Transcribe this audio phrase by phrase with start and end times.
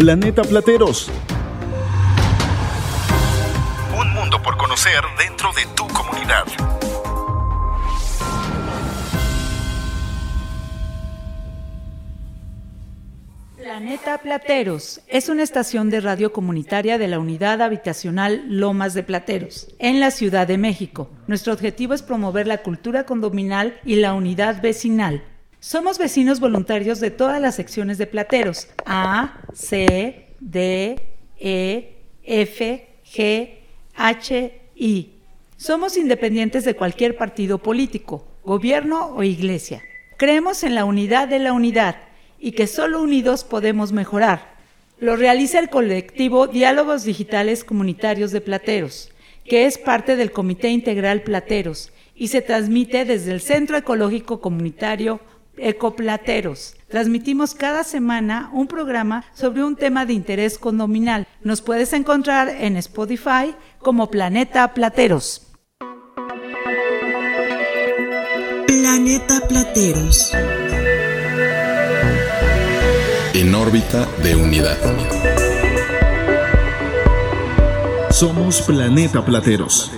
[0.00, 1.10] Planeta Plateros.
[4.00, 6.44] Un mundo por conocer dentro de tu comunidad.
[13.58, 19.68] Planeta Plateros es una estación de radio comunitaria de la unidad habitacional Lomas de Plateros,
[19.78, 21.10] en la Ciudad de México.
[21.26, 25.22] Nuestro objetivo es promover la cultura condominal y la unidad vecinal.
[25.62, 30.96] Somos vecinos voluntarios de todas las secciones de Plateros, A, C, D,
[31.38, 33.58] E, F, G,
[33.94, 35.10] H, I.
[35.58, 39.82] Somos independientes de cualquier partido político, gobierno o iglesia.
[40.16, 41.96] Creemos en la unidad de la unidad
[42.38, 44.54] y que solo unidos podemos mejorar.
[44.98, 49.12] Lo realiza el colectivo Diálogos Digitales Comunitarios de Plateros,
[49.44, 55.20] que es parte del Comité Integral Plateros y se transmite desde el Centro Ecológico Comunitario
[55.60, 56.76] Ecoplateros.
[56.88, 61.26] Transmitimos cada semana un programa sobre un tema de interés condominal.
[61.42, 65.46] Nos puedes encontrar en Spotify como Planeta Plateros.
[68.66, 70.32] Planeta Plateros.
[73.34, 74.78] En órbita de unidad.
[78.10, 79.92] Somos Planeta Plateros.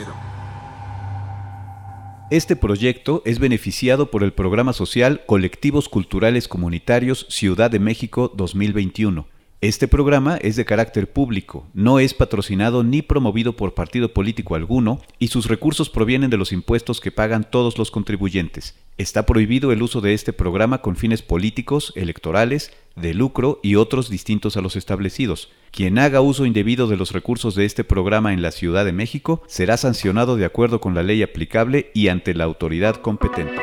[2.33, 9.27] Este proyecto es beneficiado por el programa social Colectivos Culturales Comunitarios Ciudad de México 2021.
[9.63, 15.01] Este programa es de carácter público, no es patrocinado ni promovido por partido político alguno
[15.21, 18.75] y sus recursos provienen de los impuestos que pagan todos los contribuyentes.
[18.99, 24.11] Está prohibido el uso de este programa con fines políticos, electorales, de lucro y otros
[24.11, 25.49] distintos a los establecidos.
[25.71, 29.45] Quien haga uso indebido de los recursos de este programa en la Ciudad de México
[29.47, 33.55] será sancionado de acuerdo con la ley aplicable y ante la autoridad competente.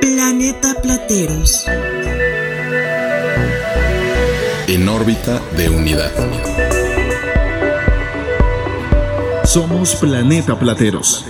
[0.00, 1.66] Planeta Plateros.
[4.72, 6.10] En órbita de unidad.
[9.44, 11.26] Somos Planeta Plateros.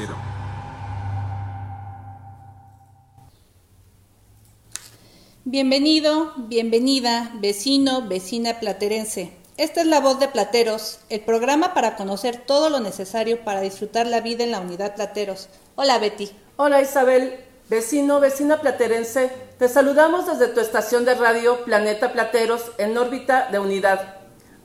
[5.44, 9.32] Bienvenido, bienvenida, vecino, vecina platerense.
[9.56, 14.06] Esta es la voz de Plateros, el programa para conocer todo lo necesario para disfrutar
[14.06, 15.48] la vida en la unidad Plateros.
[15.74, 16.30] Hola Betty.
[16.54, 17.40] Hola Isabel,
[17.72, 19.30] vecino, vecina platerense.
[19.58, 24.16] Te saludamos desde tu estación de radio Planeta Plateros en órbita de unidad.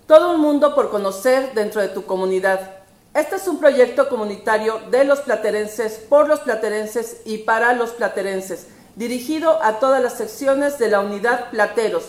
[0.07, 2.59] Todo un mundo por conocer dentro de tu comunidad.
[3.13, 8.67] Este es un proyecto comunitario de los platerenses, por los platerenses y para los platerenses
[8.97, 12.03] dirigido a todas las secciones de la unidad Plateros.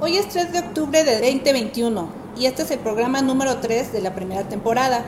[0.00, 4.00] Hoy es 3 de octubre de 2021 y este es el programa número 3 de
[4.00, 5.04] la primera temporada.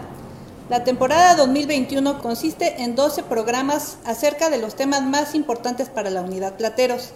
[0.69, 6.23] La temporada 2021 consiste en 12 programas acerca de los temas más importantes para la
[6.23, 7.11] unidad Plateros.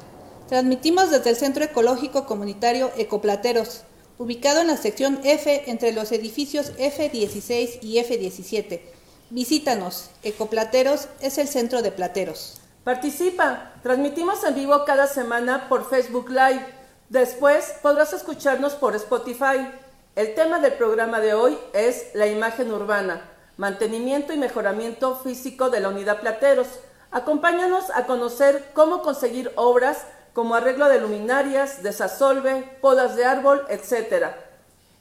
[0.49, 3.83] Transmitimos desde el Centro Ecológico Comunitario Ecoplateros,
[4.19, 8.83] ubicado en la sección F entre los edificios F16 y F17.
[9.31, 12.61] Visítanos, Ecoplateros es el centro de Plateros.
[12.85, 16.65] Participa, transmitimos en vivo cada semana por Facebook Live.
[17.09, 19.73] Después podrás escucharnos por Spotify.
[20.15, 23.23] El tema del programa de hoy es la imagen urbana,
[23.61, 26.67] mantenimiento y mejoramiento físico de la unidad Plateros.
[27.11, 29.99] Acompáñanos a conocer cómo conseguir obras
[30.33, 34.29] como arreglo de luminarias, desasolve, podas de árbol, etc.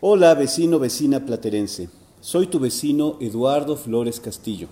[0.00, 1.90] Hola, vecino, vecina platerense.
[2.22, 4.68] Soy tu vecino Eduardo Flores Castillo.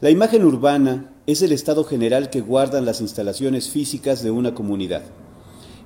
[0.00, 5.02] La imagen urbana es el estado general que guardan las instalaciones físicas de una comunidad.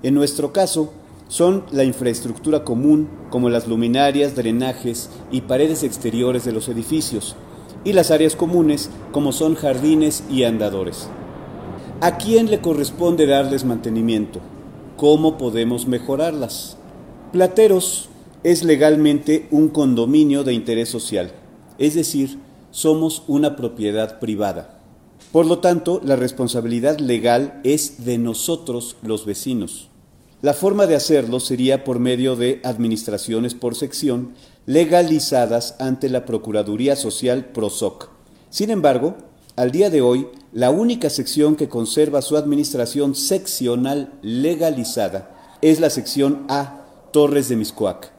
[0.04, 0.92] En nuestro caso,
[1.26, 7.34] son la infraestructura común, como las luminarias, drenajes y paredes exteriores de los edificios,
[7.86, 11.06] y las áreas comunes, como son jardines y andadores.
[12.00, 14.40] ¿A quién le corresponde darles mantenimiento?
[14.96, 16.76] ¿Cómo podemos mejorarlas?
[17.32, 18.08] Plateros
[18.42, 21.30] es legalmente un condominio de interés social,
[21.78, 22.40] es decir,
[22.72, 24.80] somos una propiedad privada.
[25.30, 29.90] Por lo tanto, la responsabilidad legal es de nosotros los vecinos.
[30.42, 34.32] La forma de hacerlo sería por medio de administraciones por sección
[34.66, 38.10] legalizadas ante la Procuraduría Social PROSOC.
[38.50, 39.16] Sin embargo,
[39.54, 45.88] al día de hoy, la única sección que conserva su administración seccional legalizada es la
[45.88, 48.12] sección A, Torres de Miscoac.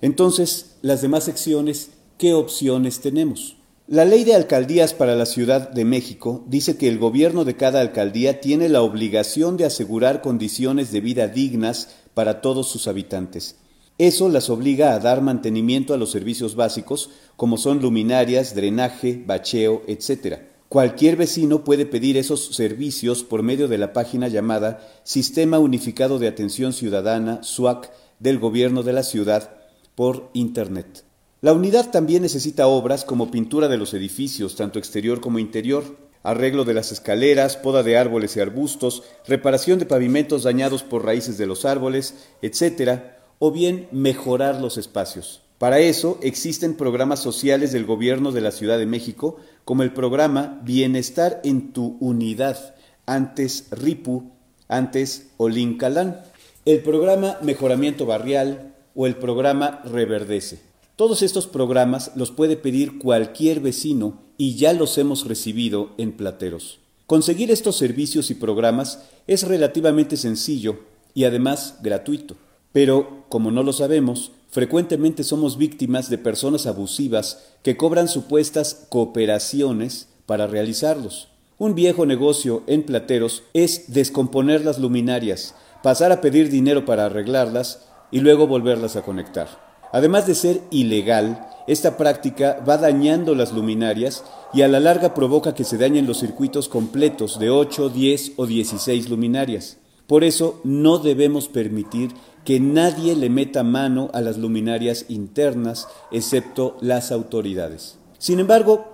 [0.00, 3.56] Entonces, las demás secciones, ¿qué opciones tenemos?
[3.86, 7.80] La ley de alcaldías para la Ciudad de México dice que el gobierno de cada
[7.80, 13.56] alcaldía tiene la obligación de asegurar condiciones de vida dignas para todos sus habitantes.
[13.98, 19.82] Eso las obliga a dar mantenimiento a los servicios básicos como son luminarias, drenaje, bacheo,
[19.86, 20.38] etc.
[20.68, 26.28] Cualquier vecino puede pedir esos servicios por medio de la página llamada Sistema Unificado de
[26.28, 27.90] Atención Ciudadana, SUAC,
[28.20, 29.50] del Gobierno de la Ciudad,
[29.94, 31.04] por Internet.
[31.42, 35.84] La unidad también necesita obras como pintura de los edificios, tanto exterior como interior,
[36.22, 41.36] arreglo de las escaleras, poda de árboles y arbustos, reparación de pavimentos dañados por raíces
[41.36, 45.40] de los árboles, etc., o bien mejorar los espacios.
[45.58, 50.60] Para eso existen programas sociales del Gobierno de la Ciudad de México, como el programa
[50.62, 54.30] Bienestar en tu Unidad, antes RIPU,
[54.68, 56.20] antes Olincalán,
[56.66, 60.60] el programa Mejoramiento Barrial o el programa Reverdece.
[60.94, 66.78] Todos estos programas los puede pedir cualquier vecino y ya los hemos recibido en Plateros.
[67.06, 70.78] Conseguir estos servicios y programas es relativamente sencillo
[71.12, 72.36] y además gratuito.
[72.72, 80.08] Pero, como no lo sabemos, frecuentemente somos víctimas de personas abusivas que cobran supuestas cooperaciones
[80.26, 81.28] para realizarlos.
[81.56, 87.86] Un viejo negocio en Plateros es descomponer las luminarias, pasar a pedir dinero para arreglarlas
[88.10, 89.48] y luego volverlas a conectar.
[89.92, 95.54] Además de ser ilegal, esta práctica va dañando las luminarias y a la larga provoca
[95.54, 99.78] que se dañen los circuitos completos de 8, 10 o 16 luminarias.
[100.06, 102.10] Por eso no debemos permitir
[102.44, 107.98] que nadie le meta mano a las luminarias internas, excepto las autoridades.
[108.18, 108.92] Sin embargo,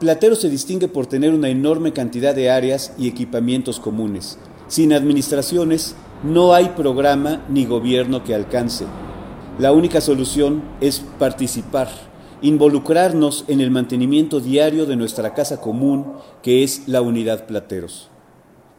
[0.00, 4.38] Platero se distingue por tener una enorme cantidad de áreas y equipamientos comunes.
[4.68, 8.84] Sin administraciones, no hay programa ni gobierno que alcance.
[9.58, 11.88] La única solución es participar,
[12.42, 16.12] involucrarnos en el mantenimiento diario de nuestra casa común,
[16.42, 18.08] que es la unidad Plateros.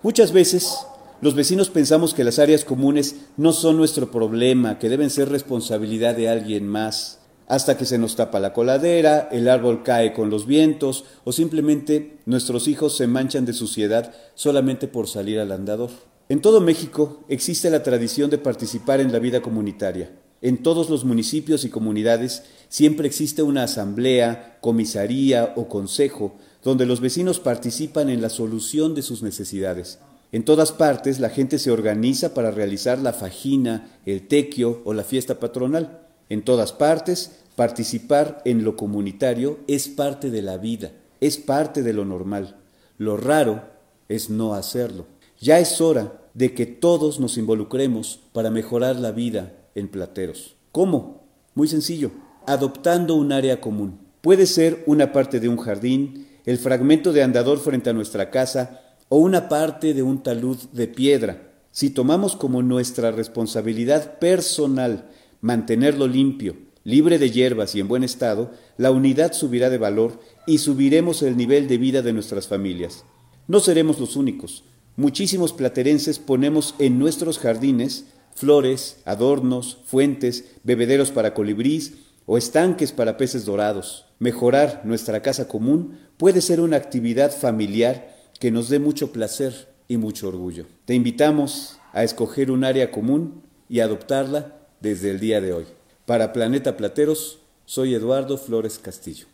[0.03, 0.77] Muchas veces
[1.21, 6.15] los vecinos pensamos que las áreas comunes no son nuestro problema, que deben ser responsabilidad
[6.15, 10.45] de alguien más, hasta que se nos tapa la coladera, el árbol cae con los
[10.45, 15.89] vientos o simplemente nuestros hijos se manchan de suciedad solamente por salir al andador.
[16.29, 20.11] En todo México existe la tradición de participar en la vida comunitaria.
[20.41, 27.01] En todos los municipios y comunidades siempre existe una asamblea, comisaría o consejo donde los
[27.01, 29.99] vecinos participan en la solución de sus necesidades.
[30.31, 35.03] En todas partes la gente se organiza para realizar la fajina, el tequio o la
[35.03, 36.01] fiesta patronal.
[36.29, 41.93] En todas partes, participar en lo comunitario es parte de la vida, es parte de
[41.93, 42.57] lo normal.
[42.98, 43.63] Lo raro
[44.07, 45.07] es no hacerlo.
[45.39, 50.55] Ya es hora de que todos nos involucremos para mejorar la vida en Plateros.
[50.71, 51.24] ¿Cómo?
[51.55, 52.12] Muy sencillo,
[52.45, 54.00] adoptando un área común.
[54.21, 58.88] Puede ser una parte de un jardín, el fragmento de andador frente a nuestra casa
[59.09, 61.51] o una parte de un talud de piedra.
[61.71, 65.09] Si tomamos como nuestra responsabilidad personal
[65.41, 70.59] mantenerlo limpio, libre de hierbas y en buen estado, la unidad subirá de valor y
[70.59, 73.03] subiremos el nivel de vida de nuestras familias.
[73.47, 74.63] No seremos los únicos.
[74.95, 81.93] Muchísimos platerenses ponemos en nuestros jardines flores, adornos, fuentes, bebederos para colibrís
[82.25, 84.05] o estanques para peces dorados.
[84.19, 89.98] Mejorar nuestra casa común puede ser una actividad familiar que nos dé mucho placer y
[89.98, 90.65] mucho orgullo.
[90.86, 95.65] Te invitamos a escoger un área común y adoptarla desde el día de hoy.
[96.05, 99.27] Para Planeta Plateros, soy Eduardo Flores Castillo.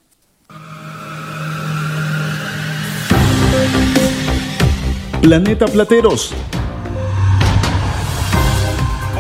[5.21, 6.33] Planeta Plateros.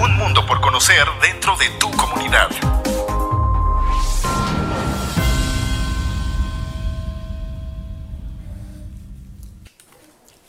[0.01, 2.49] Un mundo por conocer dentro de tu comunidad.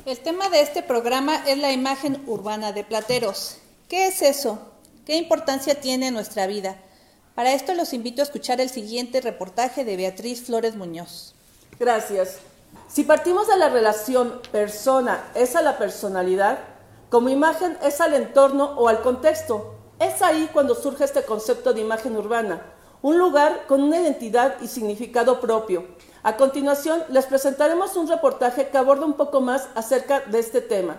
[0.06, 3.56] El tema de este programa es la imagen urbana de Plateros.
[3.88, 4.60] ¿Qué es eso?
[5.04, 6.76] ¿Qué importancia tiene en nuestra vida?
[7.34, 11.34] Para esto los invito a escuchar el siguiente reportaje de Beatriz Flores Muñoz.
[11.80, 12.38] Gracias.
[12.86, 16.60] Si partimos de la relación persona es a la personalidad,
[17.10, 19.75] como imagen es al entorno o al contexto.
[19.98, 22.62] Es ahí cuando surge este concepto de imagen urbana,
[23.03, 25.87] un lugar con una identidad y significado propio,
[26.23, 30.97] a continuación, les presentaremos un reportaje que aborda un poco más acerca de este tema.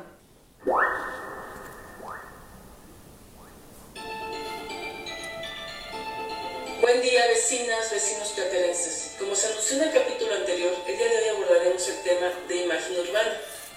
[6.79, 9.15] Buen día, vecinas, vecinos platerenses.
[9.19, 12.63] Como se anunció en el capítulo anterior, el día de hoy abordaremos el tema de
[12.63, 13.33] imagen urbana.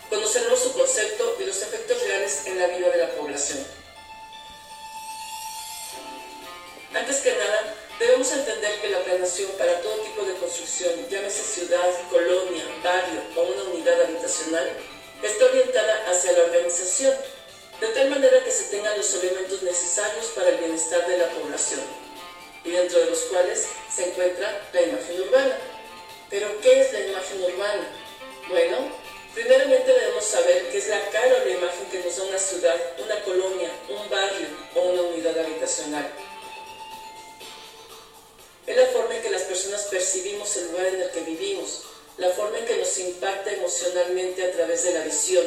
[0.08, 3.58] Conoceremos su concepto y los efectos reales en la vida de la población.
[6.94, 11.90] Antes que nada, Debemos entender que la planeación para todo tipo de construcción, llámese ciudad,
[12.08, 14.72] colonia, barrio o una unidad habitacional,
[15.22, 17.14] está orientada hacia la organización,
[17.78, 21.82] de tal manera que se tengan los elementos necesarios para el bienestar de la población,
[22.64, 25.58] y dentro de los cuales se encuentra la imagen urbana.
[26.30, 27.86] Pero, ¿qué es la imagen urbana?
[28.48, 28.78] Bueno,
[29.34, 32.76] primeramente debemos saber qué es la cara o la imagen que nos da una ciudad,
[33.04, 36.10] una colonia, un barrio o una unidad habitacional
[38.70, 41.82] es la forma en que las personas percibimos el lugar en el que vivimos,
[42.18, 45.44] la forma en que nos impacta emocionalmente a través de la visión.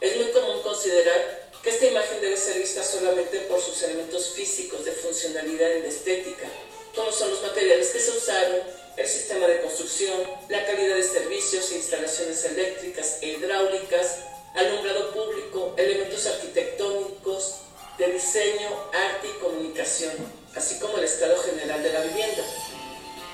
[0.00, 4.84] Es muy común considerar que esta imagen debe ser vista solamente por sus elementos físicos
[4.84, 6.48] de funcionalidad y de estética,
[6.92, 8.62] como son los materiales que se usaron,
[8.96, 14.16] el sistema de construcción, la calidad de servicios e instalaciones eléctricas e hidráulicas,
[14.56, 17.54] alumbrado público, elementos arquitectónicos,
[17.96, 22.42] de diseño, arte y comunicación así como el estado general de la vivienda.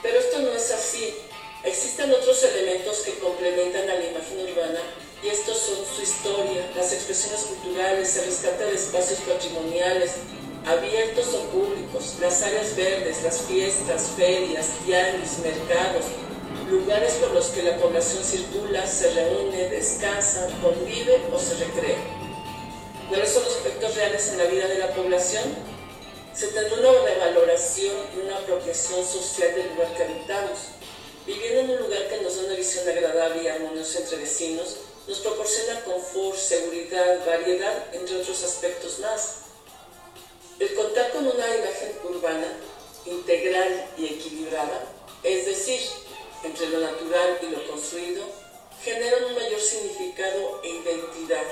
[0.02, 1.14] Pero esto no es así.
[1.64, 4.80] Existen otros elementos que complementan a la imagen urbana
[5.22, 10.12] y estos son su historia, las expresiones culturales, el rescate de espacios patrimoniales,
[10.66, 16.04] abiertos o públicos, las áreas verdes, las fiestas, ferias, tianguis, mercados,
[16.70, 21.98] lugares por los que la población circula, se reúne, descansa, convive o se recrea.
[23.08, 25.75] ¿Cuáles son los efectos reales en la vida de la población?
[26.36, 30.58] Se tendrá una revaloración y una apropiación social del lugar que habitamos.
[31.26, 34.76] Vivir en un lugar que nos da una visión agradable y armoniosa entre vecinos
[35.08, 39.36] nos proporciona confort, seguridad, variedad, entre otros aspectos más.
[40.58, 42.58] El contar con una imagen urbana
[43.06, 44.84] integral y equilibrada,
[45.22, 45.80] es decir,
[46.44, 48.24] entre lo natural y lo construido,
[48.82, 51.44] genera un mayor significado e identidad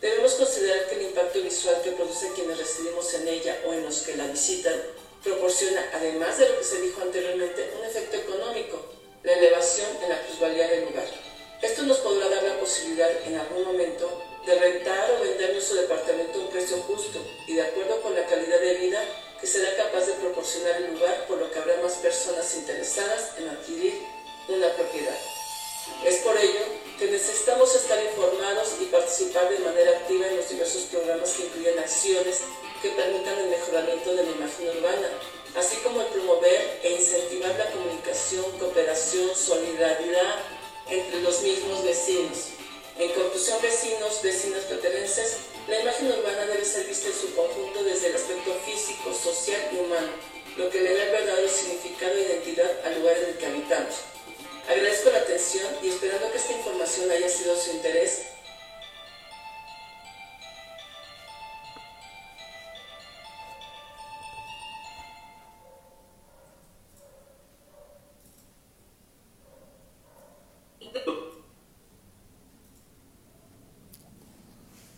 [0.00, 4.00] Debemos considerar que el impacto visual que produce quienes residimos en ella o en los
[4.00, 4.80] que la visitan
[5.22, 8.80] proporciona, además de lo que se dijo anteriormente, un efecto económico,
[9.22, 11.04] la elevación en la plusvalía del lugar.
[11.60, 16.38] Esto nos podrá dar la posibilidad en algún momento de rentar o vender nuestro departamento
[16.38, 19.04] a un precio justo y de acuerdo con la calidad de vida
[19.38, 23.48] que será capaz de proporcionar el lugar, por lo que habrá más personas interesadas en
[23.50, 24.00] adquirir
[24.48, 25.16] una propiedad.
[26.06, 26.60] Es por ello
[27.00, 31.78] que necesitamos estar informados y participar de manera activa en los diversos programas que incluyen
[31.78, 32.40] acciones
[32.82, 35.08] que permitan el mejoramiento de la imagen urbana,
[35.56, 40.44] así como el promover e incentivar la comunicación, cooperación, solidaridad
[40.90, 42.52] entre los mismos vecinos.
[42.98, 45.38] En conclusión, vecinos, vecinas platerenses,
[45.68, 49.76] la imagen urbana debe ser vista en su conjunto desde el aspecto físico, social y
[49.78, 50.12] humano,
[50.58, 53.94] lo que le da el verdadero significado e identidad al lugar en el que habitamos.
[54.70, 58.22] Agradezco la atención y esperando que esta información haya sido de su interés.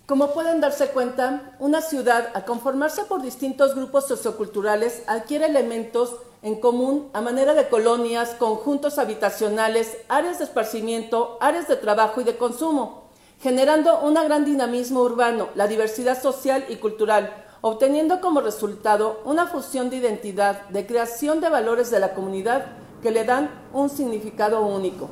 [0.06, 6.56] Como pueden darse cuenta, una ciudad, al conformarse por distintos grupos socioculturales, adquiere elementos en
[6.56, 12.36] común a manera de colonias, conjuntos habitacionales, áreas de esparcimiento, áreas de trabajo y de
[12.36, 13.04] consumo,
[13.40, 19.88] generando un gran dinamismo urbano, la diversidad social y cultural, obteniendo como resultado una fusión
[19.88, 22.66] de identidad, de creación de valores de la comunidad
[23.02, 25.08] que le dan un significado único.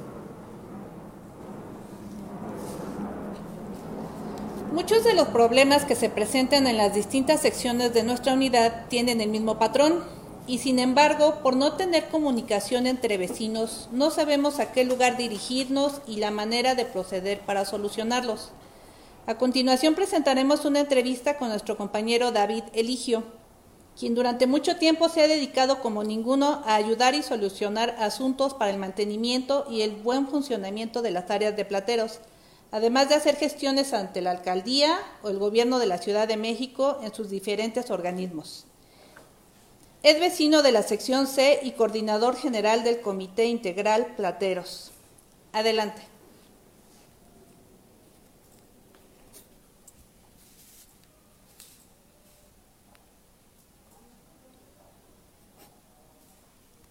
[4.72, 9.20] Muchos de los problemas que se presentan en las distintas secciones de nuestra unidad tienen
[9.20, 10.04] el mismo patrón
[10.50, 16.02] y sin embargo, por no tener comunicación entre vecinos, no sabemos a qué lugar dirigirnos
[16.08, 18.50] y la manera de proceder para solucionarlos.
[19.28, 23.22] A continuación presentaremos una entrevista con nuestro compañero David Eligio,
[23.96, 28.72] quien durante mucho tiempo se ha dedicado como ninguno a ayudar y solucionar asuntos para
[28.72, 32.18] el mantenimiento y el buen funcionamiento de las áreas de plateros,
[32.72, 36.98] además de hacer gestiones ante la alcaldía o el gobierno de la Ciudad de México
[37.04, 38.66] en sus diferentes organismos.
[40.02, 44.92] Es vecino de la sección C y coordinador general del Comité Integral Plateros.
[45.52, 46.00] Adelante.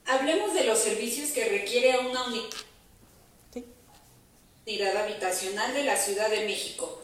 [0.06, 2.48] Hablemos de los servicios que requiere una unidad
[4.98, 7.02] habitacional de la Ciudad de México.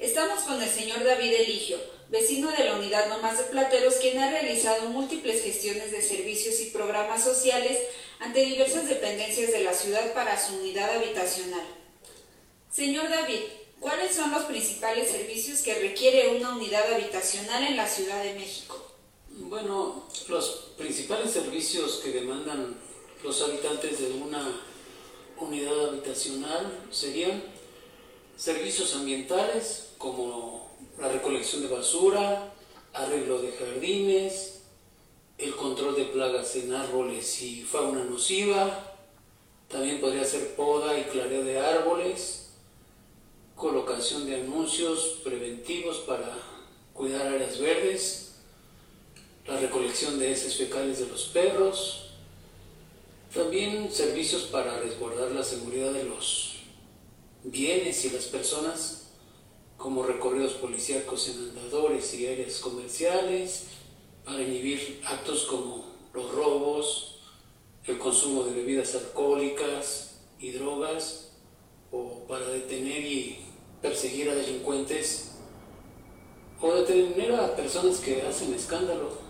[0.00, 1.78] Estamos con el señor David Eligio,
[2.14, 6.60] vecino de la unidad No Más de Plateros, quien ha realizado múltiples gestiones de servicios
[6.60, 7.76] y programas sociales
[8.20, 11.66] ante diversas dependencias de la ciudad para su unidad habitacional.
[12.70, 13.40] Señor David,
[13.80, 18.92] ¿cuáles son los principales servicios que requiere una unidad habitacional en la Ciudad de México?
[19.30, 22.76] Bueno, los principales servicios que demandan
[23.24, 24.60] los habitantes de una
[25.40, 27.42] unidad habitacional serían
[28.36, 32.52] servicios ambientales como la recolección de basura,
[32.92, 34.60] arreglo de jardines,
[35.38, 38.94] el control de plagas en árboles y fauna nociva,
[39.68, 42.50] también podría ser poda y clareo de árboles,
[43.56, 46.38] colocación de anuncios preventivos para
[46.92, 48.34] cuidar áreas verdes,
[49.46, 52.10] la recolección de heces fecales de los perros,
[53.34, 56.60] también servicios para resguardar la seguridad de los
[57.42, 59.03] bienes y las personas,
[59.76, 63.66] como recorridos policíacos en andadores y áreas comerciales,
[64.24, 67.20] para inhibir actos como los robos,
[67.84, 71.32] el consumo de bebidas alcohólicas y drogas,
[71.92, 73.38] o para detener y
[73.82, 75.32] perseguir a delincuentes,
[76.60, 79.24] o detener a personas que hacen escándalo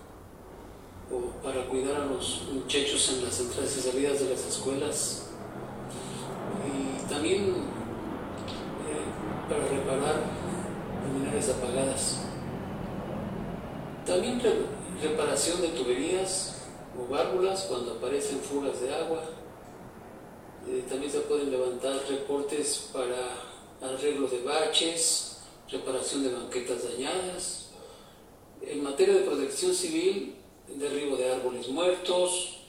[1.11, 5.27] o para cuidar a los muchachos en las entradas y salidas de las escuelas.
[6.67, 7.43] Y también
[8.89, 9.05] eh,
[9.49, 10.23] para reparar
[11.07, 12.21] luminarias apagadas.
[14.07, 14.41] También
[15.03, 16.63] reparación de tuberías
[16.99, 19.23] o válvulas cuando aparecen fugas de agua.
[20.69, 23.17] Eh, también se pueden levantar reportes para
[23.83, 25.39] arreglo de baches,
[25.71, 27.69] reparación de banquetas dañadas.
[28.63, 30.37] En materia de protección civil,
[30.69, 32.61] derribo de árboles muertos,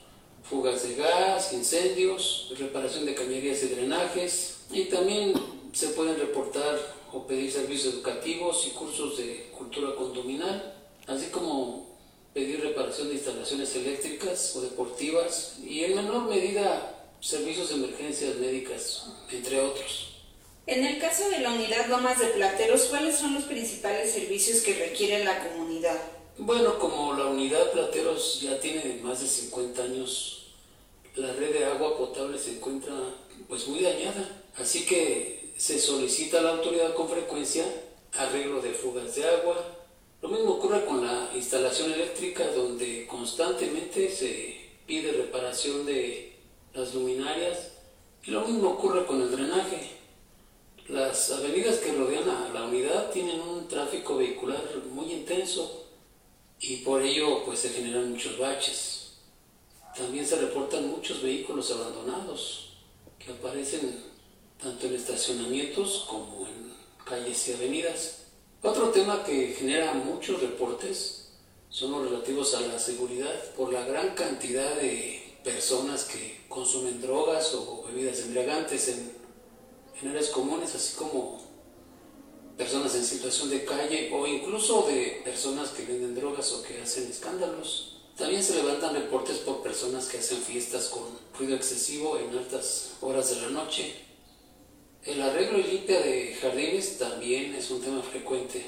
[0.42, 5.32] fugas de gas, incendios, reparación de cañerías y drenajes, y también
[5.76, 6.80] se pueden reportar
[7.12, 10.74] o pedir servicios educativos y cursos de cultura condominal,
[11.06, 11.86] así como
[12.32, 19.04] pedir reparación de instalaciones eléctricas o deportivas y en menor medida servicios de emergencias médicas,
[19.30, 20.14] entre otros.
[20.66, 24.74] En el caso de la unidad Lomas de Plateros, ¿cuáles son los principales servicios que
[24.74, 26.00] requiere la comunidad?
[26.38, 30.46] Bueno, como la unidad Plateros ya tiene más de 50 años,
[31.16, 32.94] la red de agua potable se encuentra
[33.46, 37.64] pues muy dañada, así que se solicita a la autoridad con frecuencia
[38.12, 39.56] arreglo de fugas de agua.
[40.22, 46.36] Lo mismo ocurre con la instalación eléctrica donde constantemente se pide reparación de
[46.74, 47.72] las luminarias
[48.24, 49.92] y lo mismo ocurre con el drenaje.
[50.88, 55.86] Las avenidas que rodean a la unidad tienen un tráfico vehicular muy intenso
[56.60, 59.12] y por ello pues se generan muchos baches.
[59.96, 62.74] También se reportan muchos vehículos abandonados
[63.18, 64.15] que aparecen
[64.62, 68.18] tanto en estacionamientos como en calles y avenidas.
[68.62, 71.28] Otro tema que genera muchos reportes
[71.68, 77.54] son los relativos a la seguridad por la gran cantidad de personas que consumen drogas
[77.54, 79.12] o bebidas embriagantes en,
[80.02, 81.40] en áreas comunes, así como
[82.56, 87.10] personas en situación de calle o incluso de personas que venden drogas o que hacen
[87.10, 87.98] escándalos.
[88.16, 91.02] También se levantan reportes por personas que hacen fiestas con
[91.38, 94.05] ruido excesivo en altas horas de la noche.
[95.06, 98.66] El arreglo y limpia de jardines también es un tema frecuente.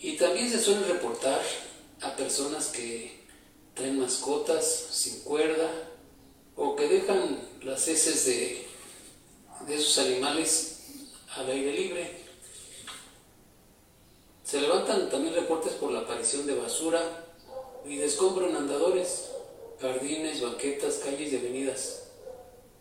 [0.00, 1.40] Y también se suele reportar
[2.00, 3.20] a personas que
[3.72, 5.70] traen mascotas sin cuerda
[6.56, 8.66] o que dejan las heces de,
[9.68, 10.80] de esos animales
[11.36, 12.10] al aire libre.
[14.42, 17.26] Se levantan también reportes por la aparición de basura
[17.86, 19.26] y de escombro en andadores,
[19.80, 22.08] jardines, banquetas, calles y avenidas.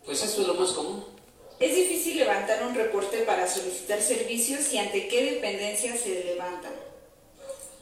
[0.03, 1.12] Pues esto es lo más común.
[1.59, 6.73] Es difícil levantar un reporte para solicitar servicios y ante qué dependencias se levantan?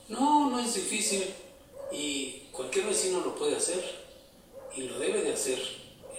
[0.10, 1.24] No, no es difícil
[1.92, 3.84] y cualquier vecino lo puede hacer
[4.76, 5.60] y lo debe de hacer,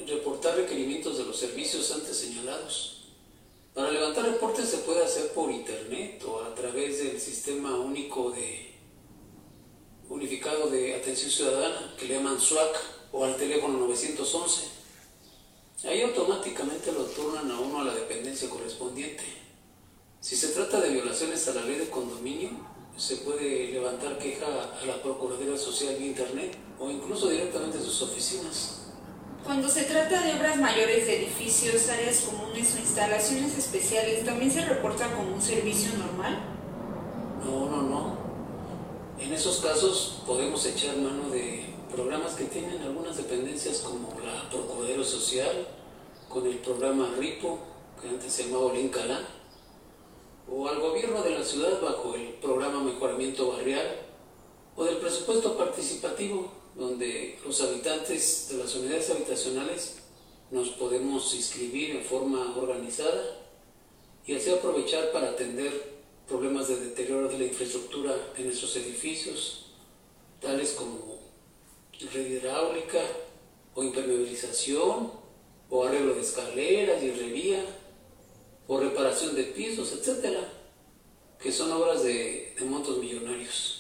[0.07, 3.05] reportar requerimientos de los servicios antes señalados.
[3.75, 8.73] Para levantar reportes se puede hacer por internet o a través del sistema único de
[10.09, 12.77] unificado de atención ciudadana que le llaman SWAC
[13.13, 14.82] o al teléfono 911.
[15.85, 19.25] Ahí automáticamente lo turnan a uno a la dependencia correspondiente.
[20.21, 22.51] Si se trata de violaciones a la ley de condominio,
[22.97, 28.03] se puede levantar queja a la Procuraduría Social vía Internet o incluso directamente a sus
[28.03, 28.83] oficinas.
[29.45, 34.65] Cuando se trata de obras mayores de edificios, áreas comunes o instalaciones especiales, ¿también se
[34.65, 36.39] reporta como un servicio normal?
[37.45, 38.17] No, no, no.
[39.19, 45.05] En esos casos podemos echar mano de programas que tienen algunas dependencias como la Procuraduría
[45.05, 45.67] Social,
[46.29, 47.59] con el programa RIPO,
[48.01, 49.29] que antes se llamaba Olincalá,
[50.51, 54.01] o al gobierno de la ciudad bajo el programa Mejoramiento Barrial,
[54.75, 59.99] o del presupuesto participativo, donde los habitantes de las unidades habitacionales
[60.51, 63.39] nos podemos inscribir en forma organizada
[64.27, 65.93] y así aprovechar para atender
[66.27, 69.67] problemas de deterioro de la infraestructura de nuestros edificios,
[70.41, 71.22] tales como
[72.11, 73.01] red hidráulica
[73.75, 75.13] o impermeabilización
[75.71, 77.65] o arreglo de escaleras y herrería
[78.67, 80.49] o reparación de pisos, etcétera,
[81.41, 83.79] que son obras de, de montos millonarios.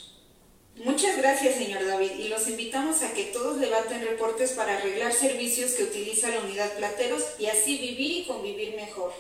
[0.77, 5.73] Muchas gracias, señor David, y los invitamos a que todos levanten reportes para arreglar servicios
[5.73, 9.13] que utiliza la unidad Plateros y así vivir y convivir mejor.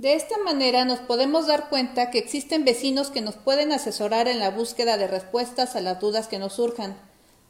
[0.00, 4.38] De esta manera nos podemos dar cuenta que existen vecinos que nos pueden asesorar en
[4.38, 6.96] la búsqueda de respuestas a las dudas que nos surjan,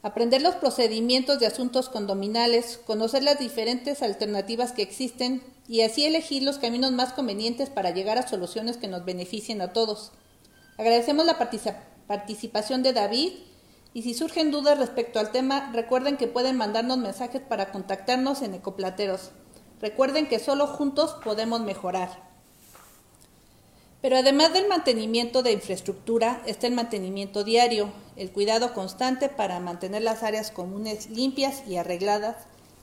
[0.02, 6.42] aprender los procedimientos de asuntos condominales, conocer las diferentes alternativas que existen y así elegir
[6.42, 10.10] los caminos más convenientes para llegar a soluciones que nos beneficien a todos.
[10.76, 11.38] Agradecemos la
[12.08, 13.30] participación de David
[13.94, 18.54] y si surgen dudas respecto al tema, recuerden que pueden mandarnos mensajes para contactarnos en
[18.54, 19.30] Ecoplateros.
[19.80, 22.29] Recuerden que solo juntos podemos mejorar.
[24.02, 30.02] Pero además del mantenimiento de infraestructura está el mantenimiento diario, el cuidado constante para mantener
[30.02, 32.36] las áreas comunes limpias y arregladas,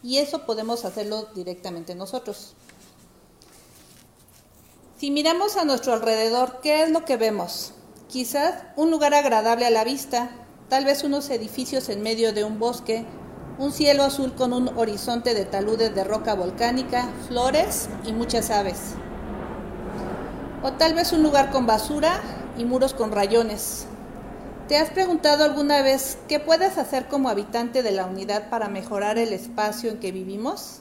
[0.03, 2.53] y eso podemos hacerlo directamente nosotros.
[4.99, 7.73] Si miramos a nuestro alrededor, ¿qué es lo que vemos?
[8.09, 10.31] Quizás un lugar agradable a la vista,
[10.69, 13.05] tal vez unos edificios en medio de un bosque,
[13.57, 18.95] un cielo azul con un horizonte de taludes de roca volcánica, flores y muchas aves.
[20.63, 22.19] O tal vez un lugar con basura
[22.57, 23.85] y muros con rayones.
[24.67, 29.19] ¿Te has preguntado alguna vez qué puedes hacer como habitante de la unidad para mejorar
[29.19, 30.79] el espacio en que vivimos?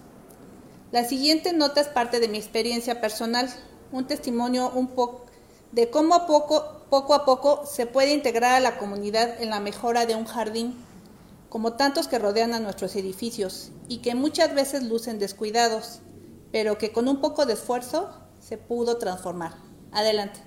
[0.92, 3.50] La siguiente nota es parte de mi experiencia personal,
[3.92, 5.26] un testimonio un poco
[5.72, 10.06] de cómo poco, poco a poco se puede integrar a la comunidad en la mejora
[10.06, 10.74] de un jardín,
[11.50, 16.00] como tantos que rodean a nuestros edificios y que muchas veces lucen descuidados,
[16.50, 18.08] pero que con un poco de esfuerzo
[18.40, 19.65] se pudo transformar.
[19.96, 20.40] Adelante.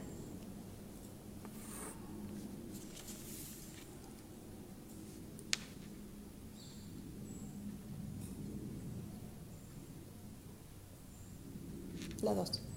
[12.21, 12.68] La dos.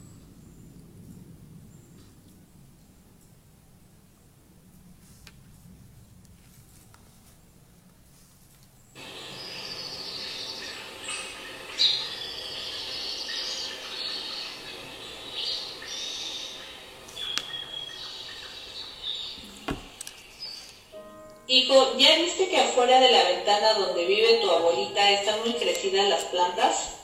[21.52, 26.08] Hijo, ¿ya viste que afuera de la ventana donde vive tu abuelita están muy crecidas
[26.08, 26.94] las plantas?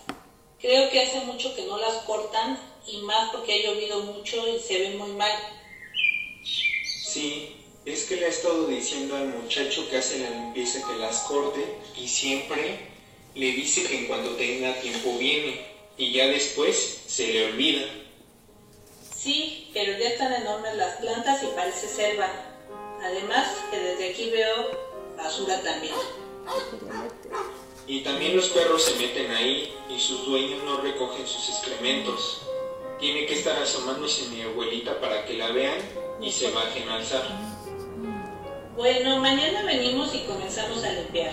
[0.58, 4.58] Creo que hace mucho que no las cortan y más porque ha llovido mucho y
[4.58, 5.30] se ven muy mal.
[6.82, 11.18] Sí, es que le he estado diciendo al muchacho que hace la limpieza que las
[11.24, 11.62] corte
[11.94, 12.88] y siempre
[13.34, 15.60] le dice que en cuanto tenga tiempo viene
[15.98, 17.86] y ya después se le olvida.
[19.14, 22.47] Sí, pero ya están enormes las plantas y parece selva.
[23.02, 25.94] Además, que desde aquí veo basura también.
[27.86, 32.42] Y también los perros se meten ahí y sus dueños no recogen sus excrementos.
[32.98, 35.78] Tiene que estar asomándose mi abuelita para que la vean
[36.20, 37.24] y se bajen a alzar.
[38.76, 41.32] Bueno, mañana venimos y comenzamos a limpiar.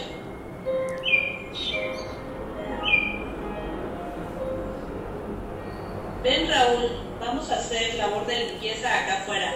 [6.24, 9.54] Ven Raúl, vamos a hacer labor de limpieza acá afuera.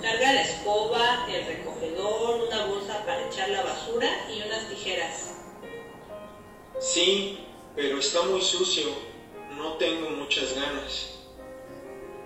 [0.00, 5.34] Carga la escoba, el recogedor, una bolsa para echar la basura y unas tijeras.
[6.78, 7.38] Sí,
[7.74, 8.86] pero está muy sucio.
[9.56, 11.14] No tengo muchas ganas.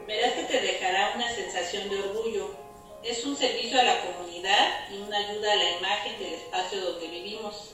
[0.07, 2.51] Verás que te dejará una sensación de orgullo.
[3.05, 7.07] Es un servicio a la comunidad y una ayuda a la imagen del espacio donde
[7.07, 7.71] vivimos.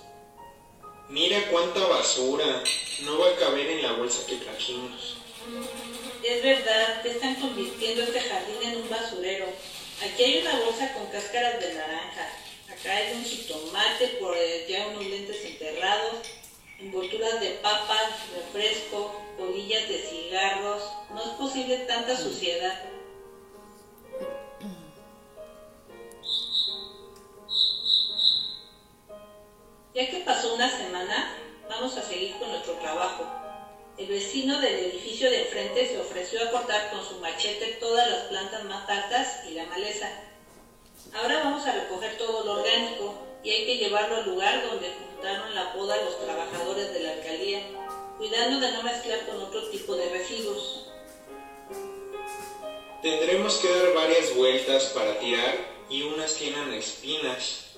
[1.09, 2.63] Mira cuánta basura.
[3.05, 5.17] No va a caber en la bolsa que trajimos.
[6.23, 9.47] Es verdad que están convirtiendo este jardín en un basurero.
[10.03, 12.29] Aquí hay una bolsa con cáscaras de naranja.
[12.71, 14.37] Acá hay un jitomate por
[14.69, 16.17] ya unos lentes enterrados,
[16.79, 20.83] envolturas de papas, refresco, colillas de cigarros.
[21.11, 22.83] No es posible tanta suciedad.
[29.95, 31.39] Ya que pasó una semana,
[31.71, 33.46] vamos a seguir con nuestro trabajo.
[33.99, 38.25] El vecino del edificio de enfrente se ofreció a cortar con su machete todas las
[38.25, 40.11] plantas más altas y la maleza.
[41.15, 45.55] Ahora vamos a recoger todo lo orgánico y hay que llevarlo al lugar donde juntaron
[45.55, 47.63] la poda los trabajadores de la alcaldía,
[48.19, 50.91] cuidando de no mezclar con otro tipo de residuos.
[53.01, 55.57] Tendremos que dar varias vueltas para tirar
[55.89, 57.71] y unas tienen espinas.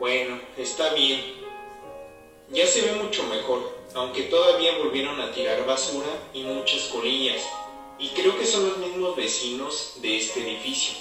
[0.00, 1.47] Bueno, está bien.
[2.50, 3.60] Ya se ve mucho mejor,
[3.94, 7.42] aunque todavía volvieron a tirar basura y muchas colillas.
[7.98, 10.96] Y creo que son los mismos vecinos de este edificio.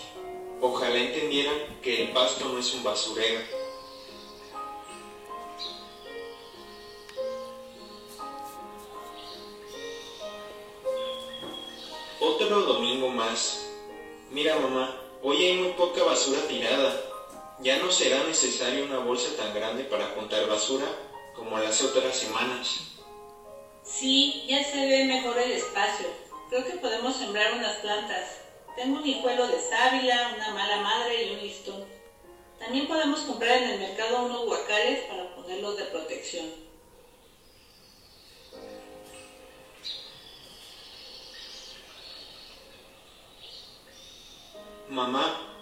[0.59, 3.39] Ojalá entendieran que el pasto no es un basurero.
[12.19, 13.69] Otro domingo más.
[14.31, 17.03] Mira mamá, hoy hay muy poca basura tirada.
[17.61, 21.06] Ya no será necesaria una bolsa tan grande para juntar basura
[21.37, 22.79] como las otras semanas.
[23.83, 26.07] Sí, ya se ve mejor el espacio.
[26.49, 28.39] Creo que podemos sembrar unas plantas.
[28.75, 31.85] Tengo un hijuelo de sábila, una mala madre y un listón.
[32.59, 36.45] También podemos comprar en el mercado unos guacales para ponerlos de protección.
[44.89, 45.56] Mamá,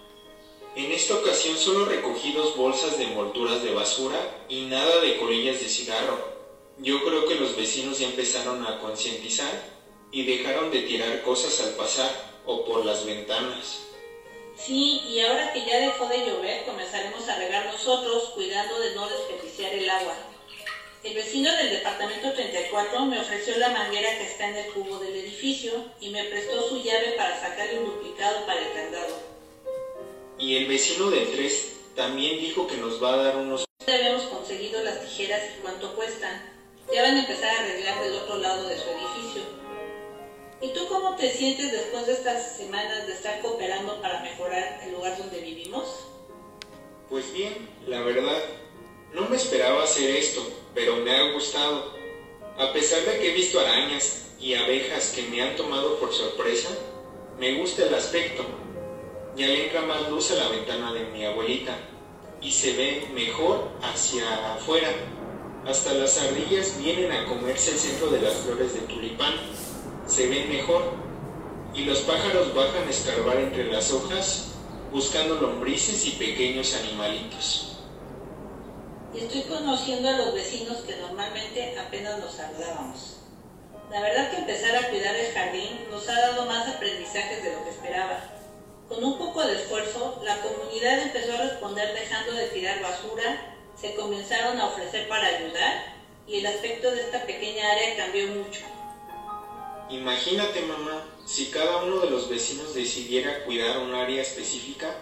[0.76, 5.62] en esta ocasión solo recogí dos bolsas de envolturas de basura y nada de colillas
[5.62, 6.36] de cigarro.
[6.80, 9.52] Yo creo que los vecinos ya empezaron a concientizar
[10.12, 12.12] y dejaron de tirar cosas al pasar
[12.46, 13.84] o por las ventanas.
[14.58, 19.08] Sí, y ahora que ya dejó de llover, comenzaremos a regar nosotros, cuidando de no
[19.08, 20.16] desperdiciar el agua.
[21.04, 25.16] El vecino del departamento 34 me ofreció la manguera que está en el cubo del
[25.16, 29.35] edificio y me prestó su llave para sacarle un duplicado para el candado.
[30.38, 33.64] Y el vecino del 3 también dijo que nos va a dar unos...
[33.88, 36.54] Ya habíamos conseguido las tijeras y cuánto cuestan.
[36.94, 39.42] Ya van a empezar a arreglar del otro lado de su edificio.
[40.62, 44.94] ¿Y tú cómo te sientes después de estas semanas de estar cooperando para mejorar el
[44.94, 46.06] lugar donde vivimos?
[47.10, 48.44] Pues bien, la verdad,
[49.14, 51.96] no me esperaba hacer esto, pero me ha gustado.
[52.58, 56.70] A pesar de que he visto arañas y abejas que me han tomado por sorpresa,
[57.38, 58.46] me gusta el aspecto.
[59.36, 61.76] Ya le entra más luz a la ventana de mi abuelita
[62.42, 64.88] y se ve mejor hacia afuera.
[65.68, 69.34] Hasta las ardillas vienen a comerse el centro de las flores de tulipán.
[70.08, 70.94] Se ven mejor.
[71.74, 74.54] Y los pájaros bajan a escarbar entre las hojas
[74.92, 77.80] buscando lombrices y pequeños animalitos.
[79.14, 83.18] Estoy conociendo a los vecinos que normalmente apenas nos saludábamos.
[83.92, 87.64] La verdad que empezar a cuidar el jardín nos ha dado más aprendizajes de lo
[87.66, 88.35] que esperaba.
[88.88, 93.96] Con un poco de esfuerzo, la comunidad empezó a responder dejando de tirar basura, se
[93.96, 95.96] comenzaron a ofrecer para ayudar
[96.28, 98.62] y el aspecto de esta pequeña área cambió mucho.
[99.90, 104.96] Imagínate mamá, si cada uno de los vecinos decidiera cuidar un área específica,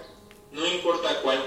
[0.51, 1.43] no importa cuál,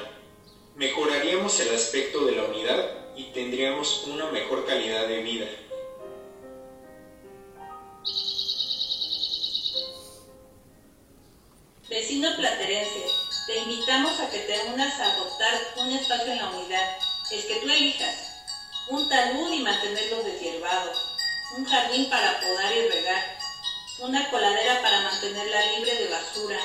[0.74, 5.46] mejoraríamos el aspecto de la unidad y tendríamos una mejor calidad de vida.
[11.88, 13.06] Vecino platerense,
[13.46, 16.98] te invitamos a que te unas a adoptar un espacio en la unidad,
[17.30, 18.16] el que tú elijas,
[18.88, 20.90] un talud y mantenerlo deshiervado,
[21.56, 23.38] un jardín para podar y regar,
[24.00, 26.58] una coladera para mantenerla libre de basura,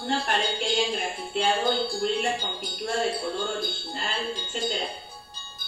[0.00, 4.88] una pared que hayan grafiteado y cubrirla con pintura de color original, etc.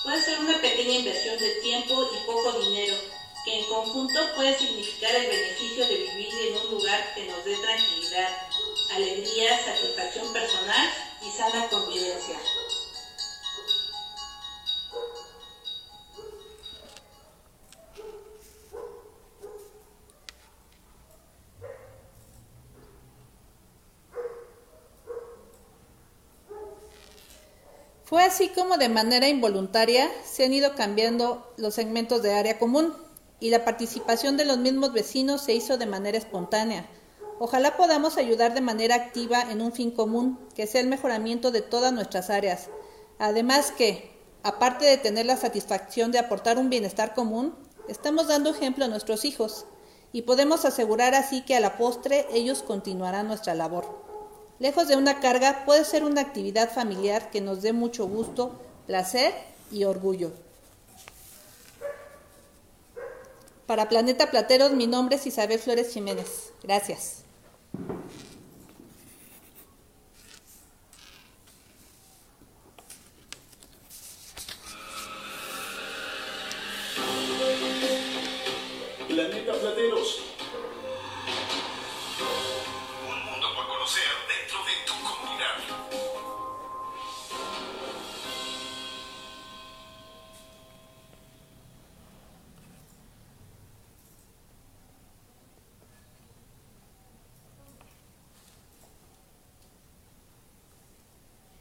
[0.03, 2.97] Puede ser una pequeña inversión de tiempo y poco dinero,
[3.45, 7.55] que en conjunto puede significar el beneficio de vivir en un lugar que nos dé
[7.57, 8.49] tranquilidad,
[8.95, 10.89] alegría, satisfacción personal
[11.27, 12.39] y sana convivencia.
[28.05, 32.95] Fue así como de manera involuntaria se han ido cambiando los segmentos de área común
[33.41, 36.87] y la participación de los mismos vecinos se hizo de manera espontánea.
[37.41, 41.63] Ojalá podamos ayudar de manera activa en un fin común, que sea el mejoramiento de
[41.63, 42.69] todas nuestras áreas.
[43.19, 47.55] Además que, aparte de tener la satisfacción de aportar un bienestar común,
[47.89, 49.67] estamos dando ejemplo a nuestros hijos
[50.13, 54.05] y podemos asegurar así que a la postre ellos continuarán nuestra labor.
[54.61, 59.35] Lejos de una carga, puede ser una actividad familiar que nos dé mucho gusto, placer
[59.73, 60.31] y orgullo.
[63.67, 66.53] Para Planeta Plateros, mi nombre es Isabel Flores Jiménez.
[66.63, 67.24] Gracias.
[67.77, 68.24] Thank you.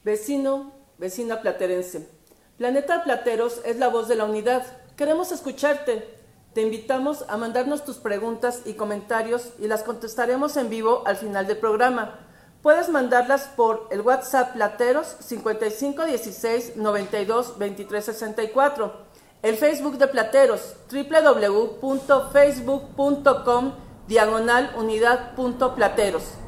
[0.04, 2.10] Vecino, vecina platerense.
[2.58, 4.66] Planeta Plateros es la voz de la unidad.
[4.98, 6.22] Queremos escucharte.
[6.54, 11.48] Te invitamos a mandarnos tus preguntas y comentarios y las contestaremos en vivo al final
[11.48, 12.20] del programa.
[12.62, 19.14] Puedes mandarlas por el WhatsApp Plateros 5516 92 23 64.
[19.42, 23.74] El Facebook de Plateros www.facebook.com
[24.08, 26.43] diagonal unidad.plateros.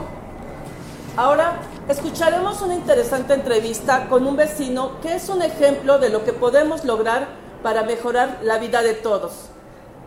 [1.18, 1.60] Ahora
[1.90, 6.86] escucharemos una interesante entrevista con un vecino que es un ejemplo de lo que podemos
[6.86, 7.28] lograr
[7.62, 9.50] para mejorar la vida de todos.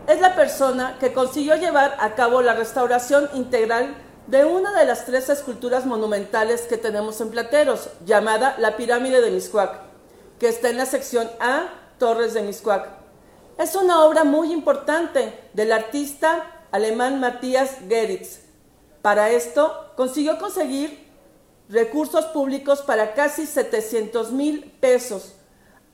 [0.07, 3.93] Es la persona que consiguió llevar a cabo la restauración integral
[4.25, 9.29] de una de las tres esculturas monumentales que tenemos en Plateros, llamada la Pirámide de
[9.29, 9.79] Miscuac,
[10.39, 11.67] que está en la sección A,
[11.99, 13.04] Torres de Miscuac.
[13.57, 18.41] Es una obra muy importante del artista alemán Matthias Geritz.
[19.01, 21.07] Para esto consiguió conseguir
[21.69, 25.35] recursos públicos para casi 700 mil pesos,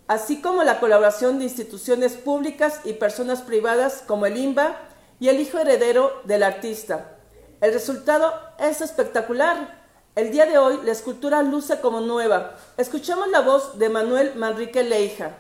[0.07, 4.75] así como la colaboración de instituciones públicas y personas privadas como el INBA
[5.19, 7.15] y el hijo heredero del artista.
[7.61, 9.79] El resultado es espectacular.
[10.15, 12.55] El día de hoy la escultura luce como nueva.
[12.77, 15.35] Escuchemos la voz de Manuel Manrique Leija.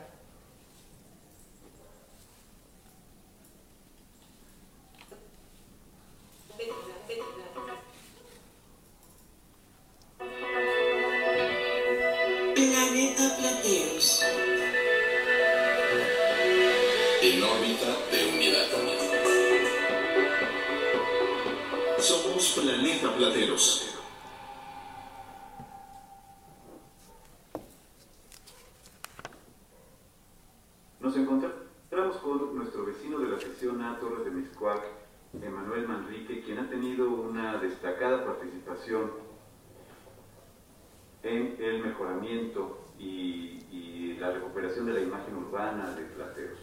[41.23, 46.59] En el mejoramiento y, y la recuperación de la imagen urbana de Plateros.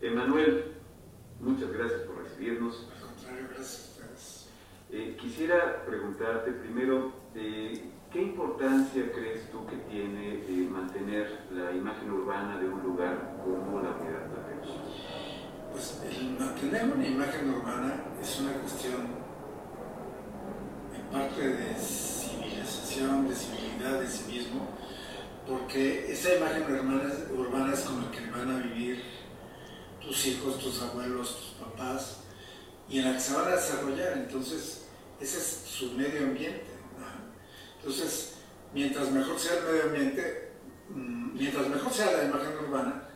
[0.00, 0.74] Emanuel,
[1.40, 2.88] muchas gracias por recibirnos.
[3.50, 4.48] gracias a ustedes.
[4.90, 12.12] Eh, quisiera preguntarte primero, eh, ¿qué importancia crees tú que tiene eh, mantener la imagen
[12.12, 14.80] urbana de un lugar como la Unidad Plateros?
[15.72, 19.17] Pues el mantener una imagen urbana es una cuestión
[21.12, 24.68] parte de civilización, de civilidad, de civismo,
[25.46, 29.02] porque esa imagen urbana, es con la que van a vivir
[30.00, 32.18] tus hijos, tus abuelos, tus papás,
[32.88, 34.12] y en la que se van a desarrollar.
[34.18, 34.86] Entonces,
[35.20, 36.66] ese es su medio ambiente.
[37.78, 38.34] Entonces,
[38.74, 40.52] mientras mejor sea el medio ambiente,
[40.90, 43.08] mm, mientras mejor sea la imagen urbana,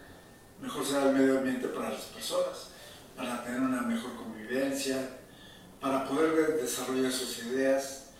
[0.60, 2.70] mejor será el medio ambiente para las personas,
[3.16, 5.21] para tener una mejor convivencia,
[5.82, 8.10] para poder de- desarrollar sus ideas,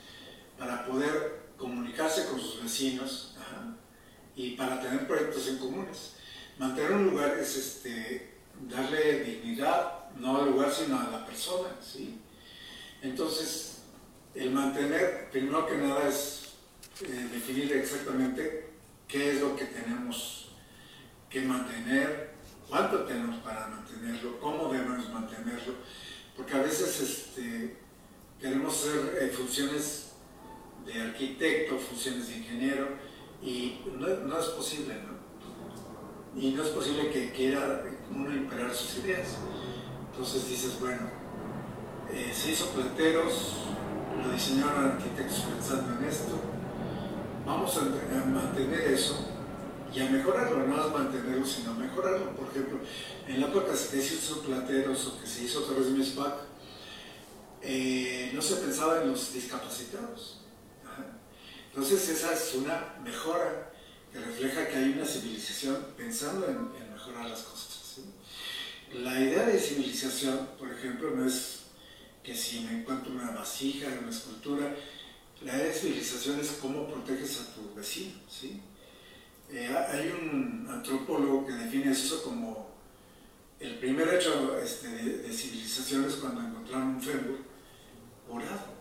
[0.59, 3.37] para poder comunicarse con sus vecinos
[4.35, 6.15] y para tener proyectos en comunes.
[6.59, 8.35] Mantener un lugar es este,
[8.69, 11.69] darle dignidad, no al lugar, sino a la persona.
[11.81, 12.19] ¿sí?
[13.01, 13.79] Entonces,
[14.35, 16.55] el mantener, primero que nada, es
[17.03, 18.71] eh, definir exactamente
[19.07, 20.51] qué es lo que tenemos
[21.31, 22.33] que mantener,
[22.69, 25.75] cuánto tenemos para mantenerlo, cómo debemos mantenerlo,
[26.43, 27.76] porque a veces este,
[28.40, 30.09] queremos hacer eh, funciones
[30.84, 32.88] de arquitecto, funciones de ingeniero,
[33.40, 36.40] y no, no es posible, ¿no?
[36.40, 39.36] Y no es posible que quiera uno imperar sus ideas.
[40.11, 41.11] Entonces dices, bueno,
[42.12, 43.59] eh, se hizo plateros,
[44.20, 46.40] lo diseñaron arquitectos pensando en esto.
[47.47, 49.32] Vamos a, mantener eso
[49.95, 52.34] y a mejorarlo, no a mantenerlo, sino a mejorarlo.
[52.36, 52.80] Por ejemplo,
[53.26, 56.34] en la época que se hizo Plateros o que se hizo vez MISPAC,
[57.62, 60.38] eh, no se pensaba en los discapacitados.
[61.68, 63.72] Entonces esa es una mejora
[64.12, 67.72] que refleja que hay una civilización pensando en, mejorar las cosas.
[68.93, 71.61] La idea de civilización, por ejemplo, no es
[72.22, 74.76] que si me encuentro una vasija, una escultura,
[75.40, 78.12] la idea de civilización es cómo proteges a tu vecino.
[78.28, 78.61] ¿sí?
[79.53, 82.70] Eh, hay un antropólogo que define eso como
[83.61, 87.38] el primer hecho este, de, civilización es cuando encontraron un fémur
[88.26, 88.72] curado.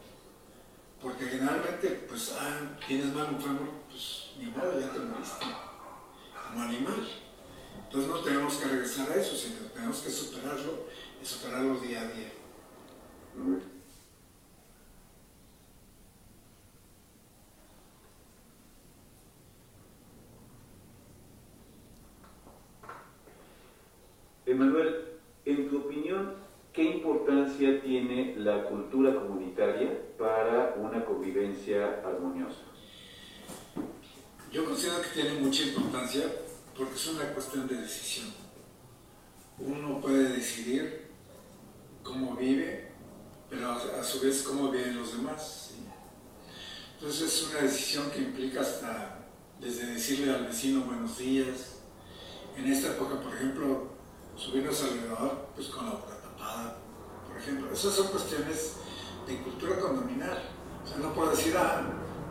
[1.02, 5.46] Porque generalmente, pues, ah, tienes mal un fémur, pues ni modo, ya te moriste.
[6.48, 7.08] Como animal.
[7.84, 10.88] Entonces no tenemos que regresar a eso, sino tenemos que superarlo
[11.22, 12.32] y superarlo día a día.
[24.52, 26.34] Emanuel, en tu opinión,
[26.74, 32.60] ¿qué importancia tiene la cultura comunitaria para una convivencia armoniosa?
[34.52, 36.24] Yo considero que tiene mucha importancia
[36.78, 38.28] porque es una cuestión de decisión.
[39.60, 41.08] Uno puede decidir
[42.04, 42.90] cómo vive,
[43.50, 45.72] pero a su vez cómo viven los demás.
[46.96, 49.26] Entonces es una decisión que implica hasta
[49.62, 51.78] desde decirle al vecino buenos días.
[52.58, 53.91] En esta época, por ejemplo,
[54.42, 56.78] subirnos al elevador pues con la boca tapada,
[57.28, 57.72] por ejemplo.
[57.72, 58.78] Esas son cuestiones
[59.28, 60.50] de cultura condominal.
[60.84, 61.84] O sea, no puedo decir, ah,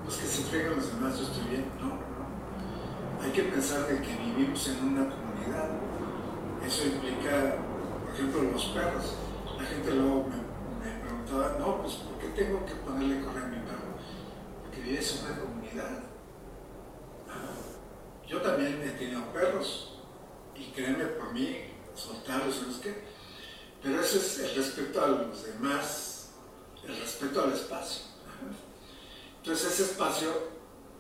[0.04, 1.66] pues que se entreguen los demás, yo estoy bien.
[1.80, 3.22] No, no.
[3.22, 5.70] Hay que pensar de que vivimos en una comunidad.
[6.66, 7.56] Eso implica,
[8.04, 9.14] por ejemplo, los perros.
[9.56, 10.26] La gente luego
[10.82, 13.94] me, preguntaba, no, pues ¿por qué tengo que ponerle correr a mi perro?
[14.64, 16.02] Porque vives en una comunidad.
[18.26, 19.98] Yo también he tenido perros
[20.54, 23.04] y créeme por mí, soltarlos, ¿sabes qué?
[23.82, 26.30] Pero eso es el respeto a los demás,
[26.86, 28.04] el respeto al espacio.
[29.38, 30.50] Entonces ese espacio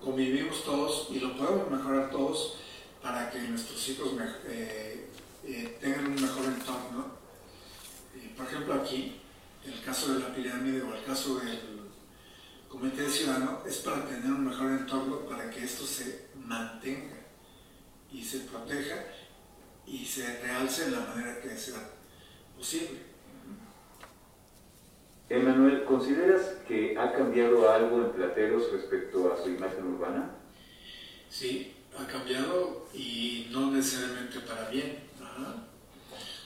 [0.02, 2.56] convivimos todos y lo podemos mejorar todos
[3.02, 4.12] para que nuestros hijos
[4.46, 5.08] eh,
[5.44, 7.20] eh, tengan un mejor entorno.
[8.36, 9.20] por ejemplo aquí,
[9.64, 11.80] el caso de la pirámide o el caso del
[12.68, 17.18] comité ciudadano es para tener un mejor entorno para que esto se mantenga
[18.10, 19.04] y se proteja
[19.90, 21.90] y se realce de la manera que sea
[22.56, 23.10] posible.
[25.28, 30.30] Emanuel, ¿consideras que ha cambiado algo en Plateros respecto a su imagen urbana?
[31.28, 35.10] Sí, ha cambiado y no necesariamente para bien.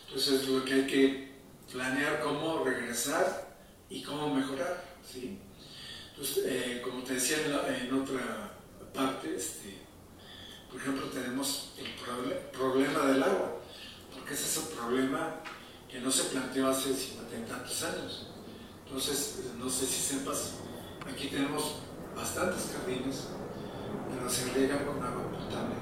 [0.06, 1.28] Entonces lo que hay que
[1.72, 3.56] planear cómo regresar
[3.90, 4.82] y cómo mejorar.
[5.04, 5.38] ¿sí?
[6.10, 8.54] Entonces, eh, como te decía en, en otra
[8.94, 9.83] parte, este,
[10.74, 11.86] por ejemplo, tenemos el
[12.50, 13.60] problema del agua,
[14.12, 15.36] porque ese es un problema
[15.88, 18.26] que no se planteó hace 50 y tantos años.
[18.84, 20.54] Entonces, no sé si sepas,
[21.08, 21.76] aquí tenemos
[22.16, 23.28] bastantes jardines,
[24.10, 25.76] pero se riegan con agua potable,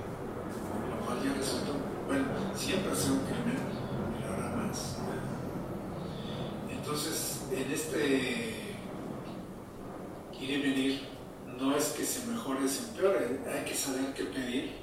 [0.91, 1.73] lo cual ya resultó,
[2.07, 3.59] bueno, siempre ha sido un crimen,
[4.21, 4.97] pero ahora más.
[6.71, 8.77] Entonces, en este
[10.39, 11.03] ir y venir,
[11.59, 14.82] no es que se mejore, se empeore, hay que saber qué pedir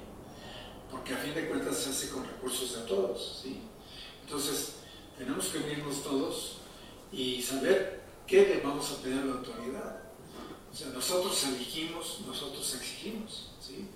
[0.91, 3.41] porque a fin de cuentas se hace con recursos de todos.
[3.43, 3.61] ¿sí?
[4.23, 4.75] Entonces,
[5.17, 6.57] tenemos que unirnos todos
[7.11, 10.03] y saber qué le vamos a pedir a la autoridad.
[10.71, 13.51] O sea, nosotros elegimos, nosotros exigimos.
[13.59, 13.87] ¿sí?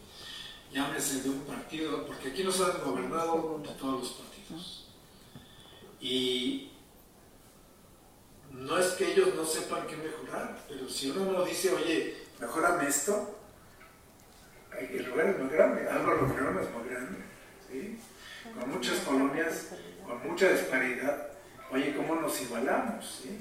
[0.71, 4.85] Llámese de un partido, porque aquí nos han gobernado de todos los partidos.
[6.01, 6.71] Y
[8.51, 12.87] no es que ellos no sepan qué mejorar, pero si uno no dice, oye, mejorame
[12.87, 13.39] esto,
[14.91, 17.17] el lugar es muy grande, Álvaro Obregón es muy grande,
[17.69, 17.99] ¿sí?
[18.59, 19.69] con muchas colonias,
[20.05, 21.27] con mucha disparidad.
[21.71, 23.21] Oye, ¿cómo nos igualamos?
[23.23, 23.39] ¿sí?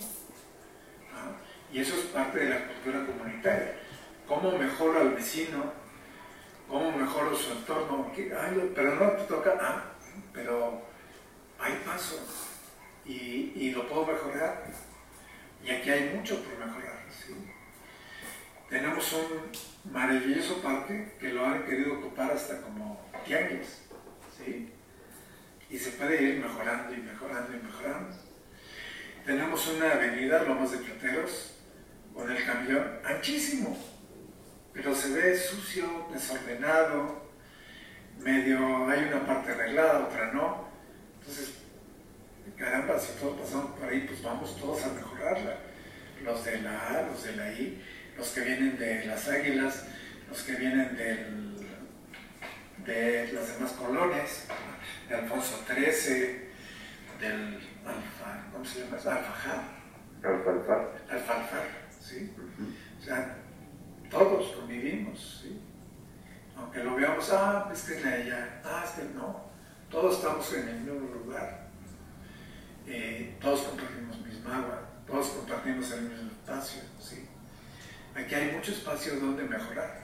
[1.14, 1.32] ¿Ah?
[1.72, 3.74] Y eso es parte de la cultura comunitaria.
[4.26, 5.72] ¿Cómo mejoro al vecino?
[6.68, 8.10] ¿Cómo mejoro su entorno?
[8.14, 9.84] Pero no te toca, ah,
[10.32, 10.82] pero
[11.58, 12.16] hay paso
[13.04, 14.64] y, lo puedo mejorar.
[15.64, 17.02] Y aquí hay mucho por mejorar.
[18.68, 19.52] Tenemos un,
[19.84, 23.82] maravilloso parque que lo han querido ocupar hasta como tianguis,
[24.36, 24.72] ¿sí?
[25.70, 28.16] Y se puede ir mejorando y mejorando y mejorando.
[29.24, 31.54] Tenemos una avenida, Lomas de Plateros,
[32.14, 33.76] con el camión anchísimo,
[34.72, 37.30] pero se ve sucio, desordenado,
[38.18, 40.68] medio, hay una parte arreglada, otra no.
[41.20, 41.54] Entonces,
[42.56, 45.58] caramba, si todos pasamos por ahí, pues vamos todos a mejorarla.
[46.22, 47.82] los de la A, los de la I,
[48.22, 49.82] los que vienen de las águilas,
[50.28, 51.56] los que vienen del,
[52.86, 54.44] de las demás colonias,
[55.08, 56.48] de Alfonso XIII,
[57.18, 58.94] del Alfa, ¿cómo se llama?
[58.96, 59.64] Alfajar.
[60.22, 60.92] Alfalfar.
[61.10, 61.66] Alfalfar,
[62.00, 62.32] sí.
[63.00, 63.38] O sea,
[64.08, 65.60] todos convivimos, ¿sí?
[66.56, 69.50] Aunque lo veamos, ah, es que es la ella, ah, es que no.
[69.90, 71.66] Todos estamos en el mismo lugar.
[72.86, 77.28] Eh, todos compartimos misma agua, todos compartimos el mismo espacio, ¿sí?
[78.14, 80.02] Aquí hay mucho espacio donde mejorar.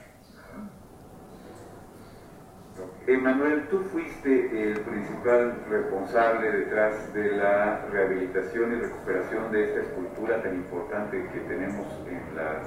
[3.07, 10.41] Emanuel, tú fuiste el principal responsable detrás de la rehabilitación y recuperación de esta escultura
[10.41, 12.61] tan importante que tenemos en la,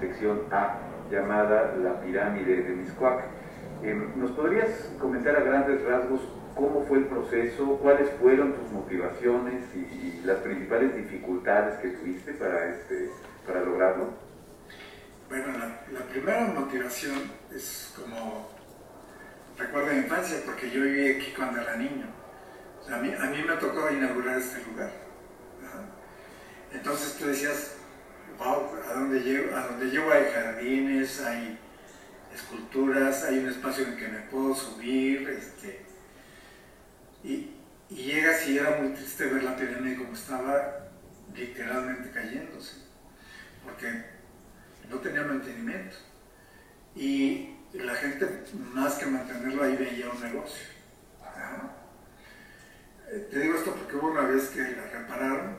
[0.00, 0.78] sección A,
[1.10, 3.24] llamada la pirámide de Miscuac.
[3.82, 6.22] Em, ¿Nos podrías comentar a grandes rasgos
[6.54, 12.32] cómo fue el proceso, cuáles fueron tus motivaciones y, y las principales dificultades que tuviste
[12.34, 13.10] para, este,
[13.46, 14.14] para lograrlo?
[15.28, 15.46] Bueno,
[15.92, 18.50] la, primera motivación es como
[19.56, 22.06] recuerdo mi infancia, porque yo viví aquí cuando era niño.
[22.90, 24.90] A, mí, a mí me tocó inaugurar este lugar.
[26.72, 27.76] Entonces tú decías,
[28.38, 29.56] wow, ¿a dónde llego?
[29.56, 31.58] A donde llego hay jardines, hay
[32.34, 35.28] esculturas, hay un espacio en que me puedo subir.
[35.30, 35.84] Este,
[37.22, 37.50] y,
[37.88, 40.80] y llegas y era muy triste ver la pirámide como estaba
[41.34, 42.76] literalmente cayéndose,
[43.70, 44.04] porque
[44.88, 45.96] no tenía mantenimiento.
[46.94, 48.44] Y la gente,
[48.74, 50.66] más que mantenerlo ahí, veía un negocio.
[51.22, 51.76] Ajá.
[53.08, 55.58] Te digo esto porque hubo una vez que la repararon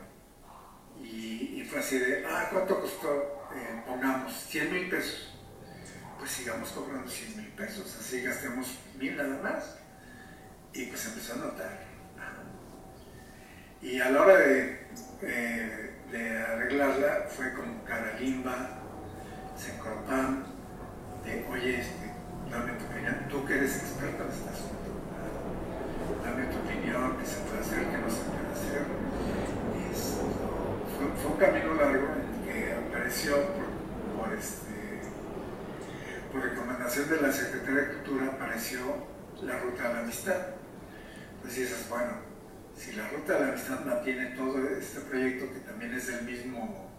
[1.01, 3.47] y, y fue así de, ah, ¿cuánto costó?
[3.53, 5.33] Eh, pongamos 100 mil pesos.
[6.17, 9.77] Pues sigamos cobrando 100 mil pesos, así gastemos mil nada más.
[10.73, 11.91] Y pues empezó a notar.
[13.81, 14.87] Y a la hora de,
[15.23, 18.79] eh, de arreglarla fue como Caralimba,
[19.57, 20.43] Sencropam,
[21.23, 22.11] de, oye, este,
[22.49, 24.91] dame tu opinión, tú que eres experto en este asunto,
[26.23, 28.85] dame tu opinión, qué se puede hacer, qué no se puede hacer.
[31.21, 32.07] Fue, un camino largo
[32.45, 35.01] que apareció por, por, este,
[36.31, 38.79] por recomendación de la Secretaría de Cultura, apareció
[39.41, 40.41] la Ruta de la Amistad.
[41.41, 42.30] Pues dices, bueno,
[42.77, 46.91] si la Ruta de la Amistad mantiene todo este proyecto, que también es del mismo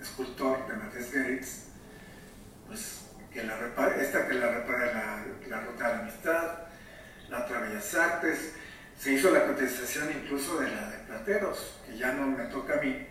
[0.00, 1.64] escultor de Matías Geritz,
[2.66, 3.02] pues
[3.32, 6.58] que la repare, esta que la repara la, Ruta de la Amistad,
[7.28, 8.54] la otra Bellas Artes,
[8.98, 12.82] se hizo la contestación incluso de la de Plateros, que ya no me toca a
[12.82, 13.06] mí,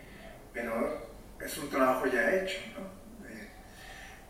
[0.53, 2.95] pero es un trabajo ya hecho, ¿no?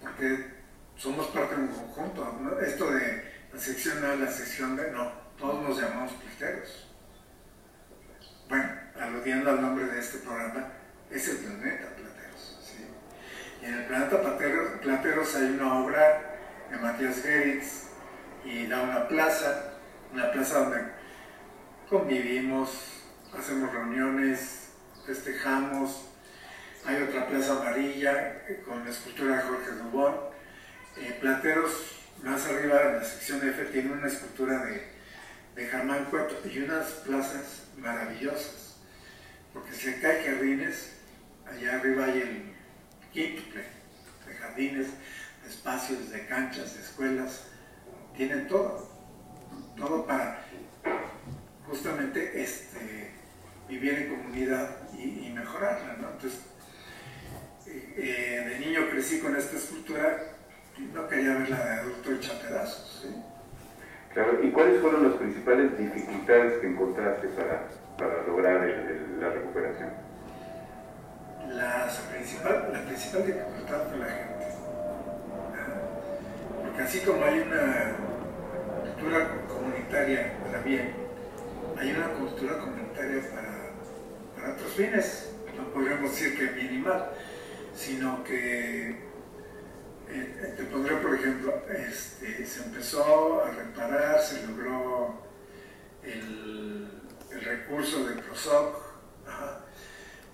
[0.02, 0.54] Porque
[0.98, 2.60] somos parte de un conjunto.
[2.62, 3.24] Esto de
[3.54, 6.85] la sección A, la sección B, no, todos nos llamamos plateros.
[8.48, 8.70] Bueno,
[9.00, 10.68] aludiendo al nombre de este programa,
[11.10, 12.60] es el planeta Plateros.
[13.62, 14.22] Y en el planeta
[14.82, 16.38] Plateros, hay una obra
[16.70, 17.88] de Matías Geritz
[18.44, 19.74] y da una plaza,
[20.14, 20.82] una plaza donde
[21.90, 23.02] convivimos,
[23.36, 24.70] hacemos reuniones,
[25.08, 26.10] festejamos.
[26.86, 30.16] Hay otra plaza amarilla con la escultura de Jorge Dubón.
[30.98, 34.88] Eh, Plateros, más arriba en la sección F, tiene una escultura de,
[35.56, 38.78] de Germán Cueto y unas plazas maravillosas.
[39.54, 40.94] Porque si acá hay jardines,
[41.46, 42.56] allá arriba hay el
[43.14, 43.64] quíntuple
[44.28, 44.88] de jardines,
[45.48, 47.44] espacios, de canchas, de escuelas.
[48.16, 48.94] Tienen todo.
[49.78, 50.46] Todo para
[51.68, 53.12] justamente este,
[53.68, 55.98] vivir en comunidad y, mejorarla.
[55.98, 56.12] ¿no?
[56.12, 56.40] Entonces,
[57.68, 60.36] eh, de niño crecí con esta escultura
[60.78, 63.06] y no quería verla de adulto hecha pedazos.
[64.42, 68.66] ¿Y cuáles fueron las principales dificultades que encontraste para, para lograr
[69.20, 69.90] la recuperación?
[71.52, 74.46] La principal, la principal dificultad fue la gente.
[75.52, 76.64] ¿no?
[76.64, 77.96] Porque así como hay una
[78.82, 80.94] cultura comunitaria para bien,
[81.78, 83.54] hay una cultura comunitaria para,
[84.36, 85.32] para otros fines.
[85.58, 87.12] No podríamos decir que bien y mal,
[87.76, 89.05] sino que
[90.22, 95.22] eh, te pondré por ejemplo, este, se empezó a reparar, se logró
[96.04, 96.90] el,
[97.32, 98.86] el recurso de PROSOC,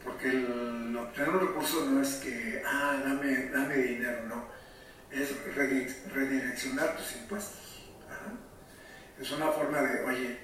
[0.04, 4.46] porque el obtener un recurso no es que, ah, dame, dame dinero, no,
[5.12, 5.36] es
[6.14, 7.60] redireccionar tus impuestos.
[9.20, 10.40] Es una forma de, oye,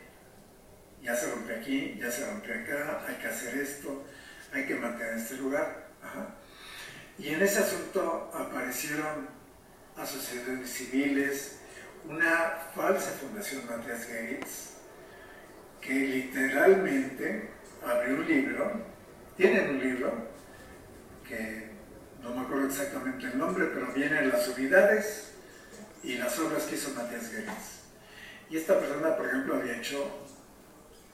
[1.02, 4.04] ya se rompe aquí, ya se rompe acá, hay que hacer esto,
[4.54, 5.88] hay que mantener este lugar.
[7.20, 9.28] Y en ese asunto aparecieron
[9.96, 11.60] asociaciones civiles,
[12.08, 14.74] una falsa fundación Matías Gates,
[15.82, 17.50] que literalmente
[17.86, 18.82] abrió un libro,
[19.36, 20.28] tienen un libro,
[22.68, 25.32] exactamente el nombre, pero vienen las unidades
[26.04, 27.82] y las obras que hizo Matías Guedes.
[28.50, 30.28] Y esta persona, por ejemplo, había hecho,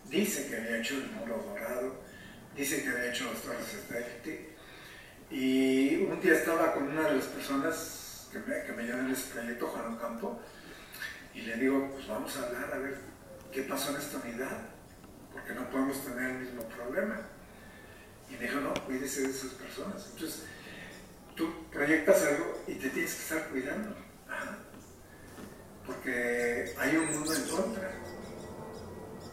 [0.10, 1.96] dice que había hecho el muro dorado,
[2.56, 4.53] dice que había hecho los torres satélite,
[5.34, 9.34] y un día estaba con una de las personas que me, que me en ese
[9.34, 10.40] proyecto, Juan Ocampo,
[11.34, 13.00] y le digo, pues vamos a hablar a ver
[13.52, 14.70] qué pasó en esta unidad,
[15.32, 17.20] porque no podemos tener el mismo problema.
[18.30, 20.08] Y me dijo, no, cuídese de esas personas.
[20.14, 20.44] Entonces,
[21.36, 23.96] tú proyectas algo y te tienes que estar cuidando.
[25.88, 27.92] Porque hay un mundo en contra.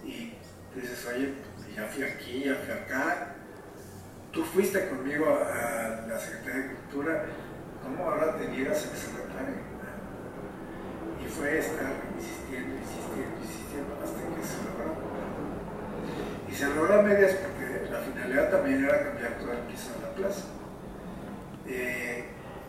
[0.02, 0.34] Y
[0.74, 1.34] dices, oye,
[1.76, 3.36] ya fui aquí, ya fui acá.
[4.32, 7.24] Tú fuiste conmigo a la Secretaría de Cultura,
[7.82, 9.58] ¿cómo ahora te niegas a que se repare?
[11.20, 14.94] Y fue estar insistiendo, insistiendo, insistiendo hasta que se logró.
[16.48, 20.00] Y se logró a medias porque la finalidad también era cambiar todo el piso de
[20.00, 20.44] la plaza.
[21.66, 22.24] Eh,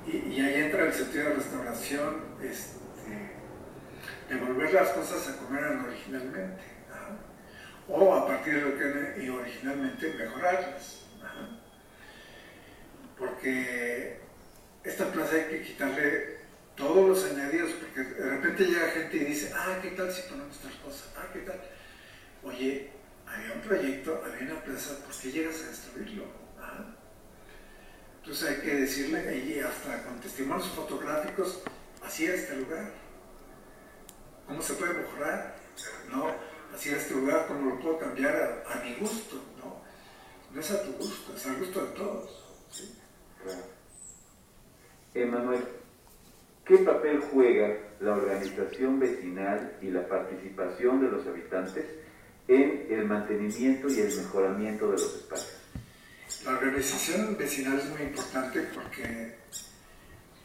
[0.07, 3.36] y, ahí entra el sentido de restauración, este,
[4.30, 6.64] devolver las cosas a como originalmente,
[7.88, 11.00] o a partir de lo que eran originalmente mejorarlas.
[13.22, 14.17] Porque
[14.84, 16.38] esta plaza hay que quitarle
[16.76, 20.57] todos los añadidos, porque de repente llega gente y dice, ah, ¿qué tal si ponemos
[20.57, 21.05] tal cosa?
[21.15, 21.61] Ah, ¿qué tal?
[22.43, 22.89] Oye,
[23.28, 26.26] había un proyecto, había una plaza, ¿por qué llegas a destruirlo?
[28.22, 31.61] Entonces hay que decirle, y hasta con testimonios fotográficos,
[32.03, 32.91] así era este lugar.
[34.47, 35.57] ¿Cómo se puede mejorar?
[36.09, 36.26] No,
[36.74, 39.36] así era este lugar, ¿cómo lo puedo cambiar a, mi gusto?
[39.59, 39.84] No,
[40.51, 42.41] no es a tu gusto, es al gusto de todos.
[45.13, 45.63] Emanuel,
[46.65, 51.85] ¿qué papel juega la organización vecinal y la participación de los habitantes
[52.47, 55.61] en el mantenimiento y el mejoramiento de los espacios?
[56.45, 59.35] La organización vecinal es muy importante porque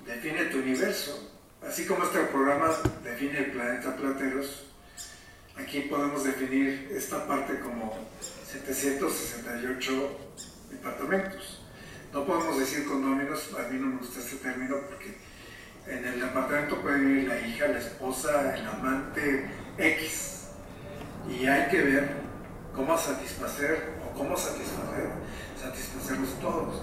[0.05, 1.33] define tu universo.
[1.63, 2.71] Así como este programa
[3.03, 4.67] define el planeta Plateros,
[5.57, 10.19] aquí podemos definir esta parte como 768
[10.71, 11.66] departamentos.
[12.17, 15.19] No podemos decir condóminos, a mí no me gusta este término porque
[15.87, 20.47] en el departamento puede vivir la hija, la esposa, el amante X.
[21.29, 22.09] Y hay que ver
[22.75, 25.11] cómo satisfacer o cómo satisfacer
[25.61, 26.83] satisfacerlos todos.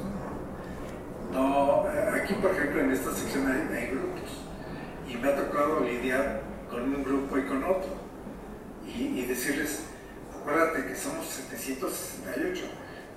[1.32, 1.88] ¿no?
[2.14, 4.30] aquí, por ejemplo, en esta sección hay, grupos
[5.10, 7.90] y me ha tocado lidiar con un grupo y con otro
[8.86, 9.86] y, decirles,
[10.40, 12.66] acuérdate que somos 768,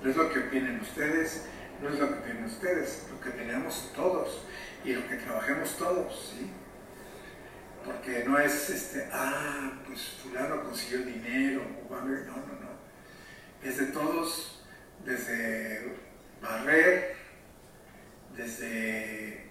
[0.01, 1.43] no es lo que opinen ustedes,
[1.81, 4.43] no es lo que opinen ustedes, lo que opinamos todos
[4.83, 6.49] y lo que trabajemos todos, ¿sí?
[7.85, 12.69] Porque no es, este, ah, pues fulano consiguió dinero, no, no, no,
[13.63, 14.61] es de todos
[15.05, 15.95] desde
[16.41, 17.15] barrer,
[18.35, 19.45] desde,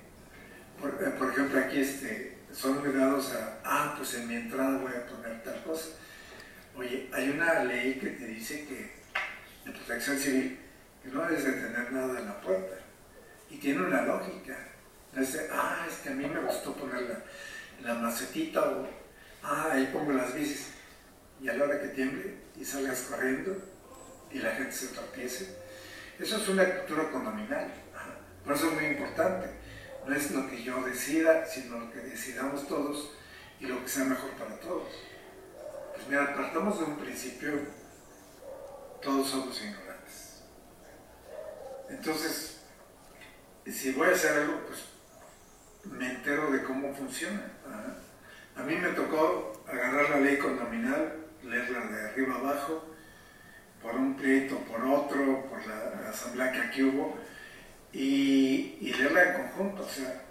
[0.81, 5.07] por, eh, ejemplo, aquí este, son obligados a, ah, pues en mi entrada voy a
[5.07, 5.89] poner tal cosa.
[6.77, 8.97] Oye, hay una ley que te dice que
[9.65, 10.66] de protección civil
[11.13, 12.77] no debes de tener nada en la puerta.
[13.51, 14.57] Y tiene una lógica.
[15.13, 17.25] Dice, ah, es que a mí me gustó poner
[17.83, 18.89] la, macetita o,
[19.43, 20.73] ah, ahí pongo las bicis.
[21.41, 23.57] Y a la hora que tiemble y salgas corriendo,
[24.31, 25.57] y la gente se tropiece.
[26.19, 27.73] Eso es una cultura condominal.
[28.45, 29.51] Por eso es muy importante.
[30.07, 33.13] No es lo que yo decida, sino lo que decidamos todos
[33.61, 34.89] y lo que sea mejor para todos.
[35.95, 37.53] Pues mira, partamos de un principio,
[39.03, 39.86] todos somos ignorantes.
[41.89, 42.61] Entonces,
[43.67, 44.81] si voy a hacer algo, pues
[45.85, 47.53] me entero de cómo funciona.
[48.57, 52.85] A mí me tocó agarrar la ley condominal, leerla de arriba abajo,
[53.83, 57.19] por un pleito, por otro, por la, asamblea que aquí hubo,
[57.93, 60.23] y, leerla en conjunto, o sea,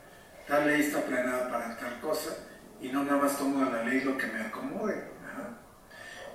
[0.47, 2.35] tal ley está planeada para tal cosa,
[2.81, 5.15] y no nada más tomo de la ley lo que me acomode.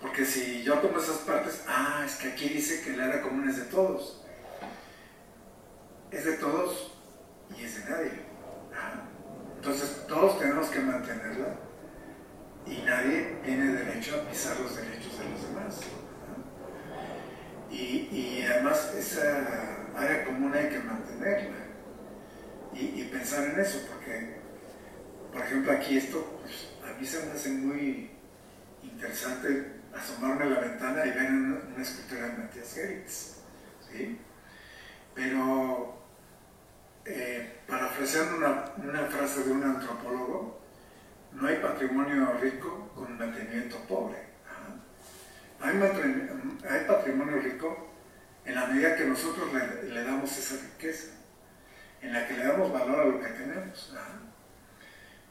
[0.00, 3.48] Porque si yo tomo esas partes, ah, es que aquí dice que la área común
[3.48, 4.24] es de todos.
[6.10, 6.92] Es de todos
[7.56, 8.30] y es de nadie.
[9.56, 11.56] Entonces todos tenemos que mantenerla
[12.66, 15.80] y nadie tiene derecho a pisar los derechos de los demás.
[17.70, 21.56] Y, además esa área común hay que mantenerla
[22.72, 24.38] y, pensar en eso, porque,
[25.32, 28.10] por ejemplo, aquí esto, pues, a mí se me hace muy
[28.82, 33.36] interesante asomarme a la ventana y ver una, escultura de Matías Geritz,
[33.90, 34.18] ¿sí?
[35.14, 35.99] Pero,
[37.12, 40.60] eh, parafraseando una, una frase de un antropólogo,
[41.32, 44.30] no hay patrimonio rico con mantenimiento pobre.
[45.62, 47.90] Hay, patrimonio rico
[48.46, 51.12] en la medida que nosotros le, damos esa riqueza.
[52.00, 53.94] en la que le damos valor a lo que tenemos.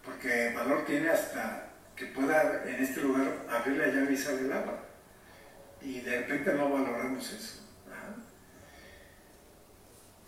[0.06, 4.54] Porque valor tiene hasta que pueda en este lugar abrir la llave y salir el
[4.54, 4.80] agua.
[5.82, 7.59] Y de repente no valoramos eso.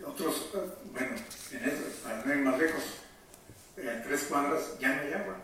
[0.04, 0.50] Otros,
[0.92, 1.16] bueno,
[2.02, 2.82] para no ir más lejos,
[3.76, 5.36] en tres cuadras ya no hay agua.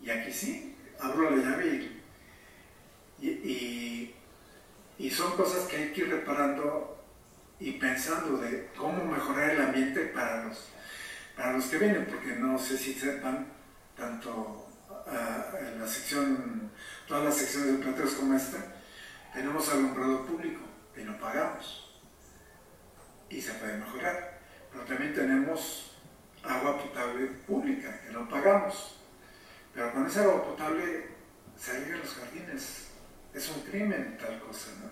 [0.00, 1.90] Y aquí sí, abro la llave
[3.20, 4.14] y,
[4.98, 7.02] y, son cosas que hay que ir reparando
[7.58, 10.68] y pensando de cómo mejorar el ambiente para los,
[11.36, 13.46] para los que vienen, porque no sé si sepan
[13.96, 14.68] tanto
[15.60, 16.70] en la sección,
[17.08, 18.58] todas las secciones de plateros como esta,
[19.32, 20.60] tenemos alumbrado público
[20.94, 21.87] que no pagamos
[23.28, 24.38] y se puede mejorar.
[24.72, 25.96] Pero también tenemos
[26.42, 28.98] agua potable pública que no pagamos.
[29.74, 31.08] Pero con esa agua potable
[31.56, 32.88] salir a los jardines
[33.34, 34.90] es un crimen, tal cosa, ¿no?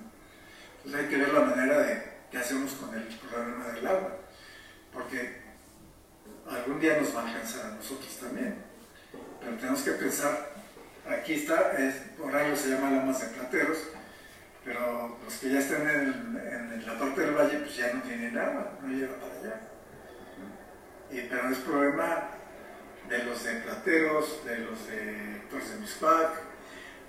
[0.76, 4.18] Entonces hay que ver la manera de qué hacemos con el problema del agua,
[4.93, 5.41] porque
[6.49, 8.66] algún día nos va a alcanzar a nosotros también
[9.47, 10.51] pero tenemos que pensar,
[11.09, 13.78] aquí está, es, por algo se llama Lamas de Plateros,
[14.66, 18.72] pero los que ya están en, la parte del valle pues ya no tienen agua,
[18.82, 19.60] no llega para allá.
[21.10, 22.30] Y, pero no es problema
[23.08, 26.42] de los de Plateros, de los de Torres de Mispac,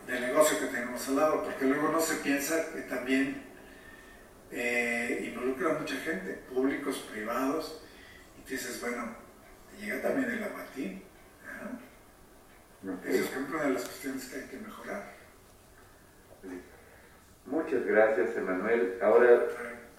[0.05, 3.43] del negocio que tenemos al lado, porque luego no se piensa que también
[4.51, 7.81] eh, involucra a mucha gente, públicos, privados,
[8.37, 9.15] y dices, bueno,
[9.71, 11.03] te llega también el aguatín.
[13.03, 15.17] Esa es una de las cuestiones que hay que mejorar.
[17.47, 18.99] Muchas gracias, Emanuel.
[19.01, 19.47] Ahora,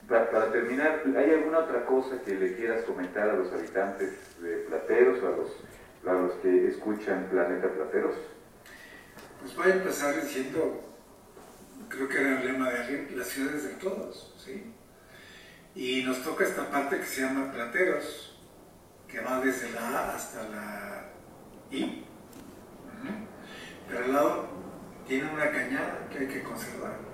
[0.07, 5.23] para, terminar, ¿hay alguna otra cosa que le quieras comentar a los habitantes de Plateros
[5.23, 5.51] o a los,
[6.07, 8.17] a los que escuchan Planeta Plateros?
[9.41, 10.85] Pues voy a empezar diciendo,
[11.89, 14.75] creo que era el lema de alguien, las ciudades de todos, ¿sí?
[15.75, 18.39] Y nos toca esta parte que se llama Plateros,
[19.09, 21.11] que va desde la A hasta la
[21.71, 22.05] I,
[23.89, 24.49] pero al lado
[25.07, 27.08] tiene una cañada que hay que conservar.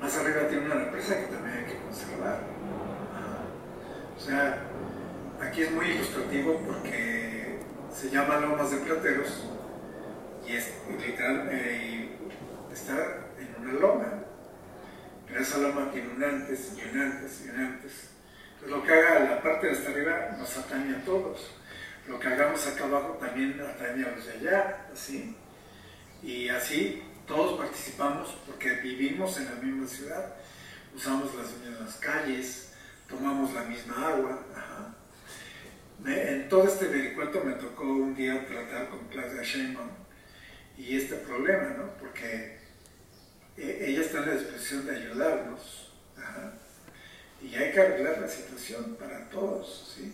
[0.00, 2.40] Más arriba tiene una represa que también hay que conservar.
[4.16, 4.62] O sea,
[5.40, 7.58] aquí es muy ilustrativo porque
[7.94, 9.44] se llama Lomas de Plateros
[10.46, 12.16] y es literal, eh,
[12.72, 12.94] está
[13.38, 14.22] en una loma.
[15.26, 18.10] Pero esa loma tiene un antes y un antes y un antes.
[18.54, 21.56] Entonces lo que haga la parte de hasta arriba nos atañe a todos
[22.08, 25.36] lo que hagamos acá abajo también atañe a los de allá, así.
[26.22, 30.34] Y así todos participamos porque vivimos en la misma ciudad,
[30.94, 32.72] usamos las mismas calles,
[33.08, 34.42] tomamos la misma agua.
[36.04, 39.90] en todo este vericueto me tocó un día tratar con Claudia Sheinbaum
[40.78, 41.90] y este problema, ¿no?
[41.98, 42.58] Porque
[43.56, 45.82] eh, ella está en la disposición de ayudarnos.
[47.42, 50.12] Y hay que arreglar la situación para todos, ¿sí?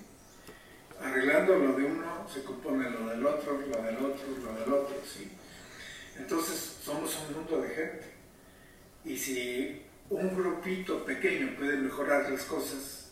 [1.01, 4.97] arreglando lo de uno, se compone lo del otro, lo del otro, lo del otro,
[5.05, 5.31] ¿sí?
[6.23, 8.05] Entonces somos un mundo de gente.
[9.05, 13.11] Y si un grupito pequeño puede mejorar las cosas,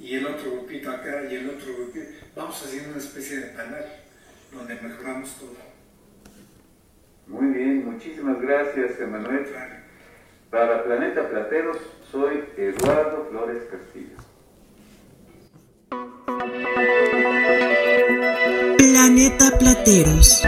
[0.00, 3.84] y el otro grupito acá, y el otro grupito, vamos haciendo una especie de panel
[4.52, 5.56] donde mejoramos todo.
[7.26, 9.46] Muy bien, muchísimas gracias, Emanuel.
[10.50, 11.76] Para Planeta Plateros,
[12.10, 14.16] soy Eduardo Flores Castillo.
[18.78, 20.42] Planeta Plateros.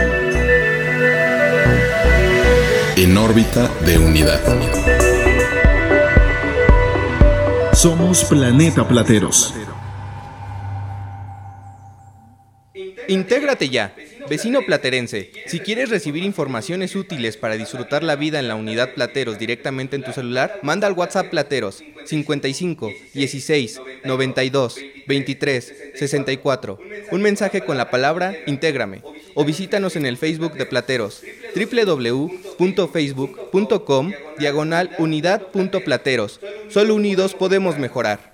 [2.97, 4.41] En órbita de unidad.
[7.73, 9.55] Somos Planeta Plateros.
[13.09, 13.95] Intégrate ya,
[14.31, 15.33] vecino platerense.
[15.47, 20.05] Si quieres recibir informaciones útiles para disfrutar la vida en la unidad Plateros directamente en
[20.05, 24.77] tu celular, manda al WhatsApp Plateros 55 16 92
[25.09, 26.79] 23 64
[27.11, 29.03] un mensaje con la palabra Intégrame
[29.35, 31.25] o visítanos en el Facebook de Plateros
[31.55, 36.41] www.facebook.com diagonal unidad.plateros.
[36.69, 38.30] Solo unidos podemos mejorar.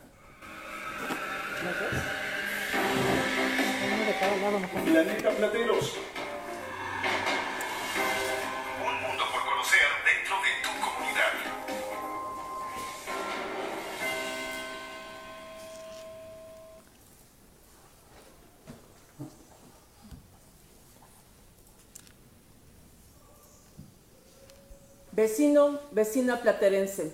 [25.17, 27.11] Vecino, vecina platerense.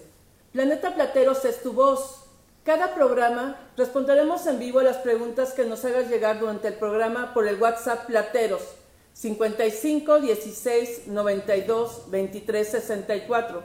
[0.52, 2.22] Planeta Plateros es tu voz
[2.64, 7.34] cada programa responderemos en vivo a las preguntas que nos hagas llegar durante el programa
[7.34, 8.62] por el WhatsApp Plateros
[9.14, 13.64] 55 16 92 23 64.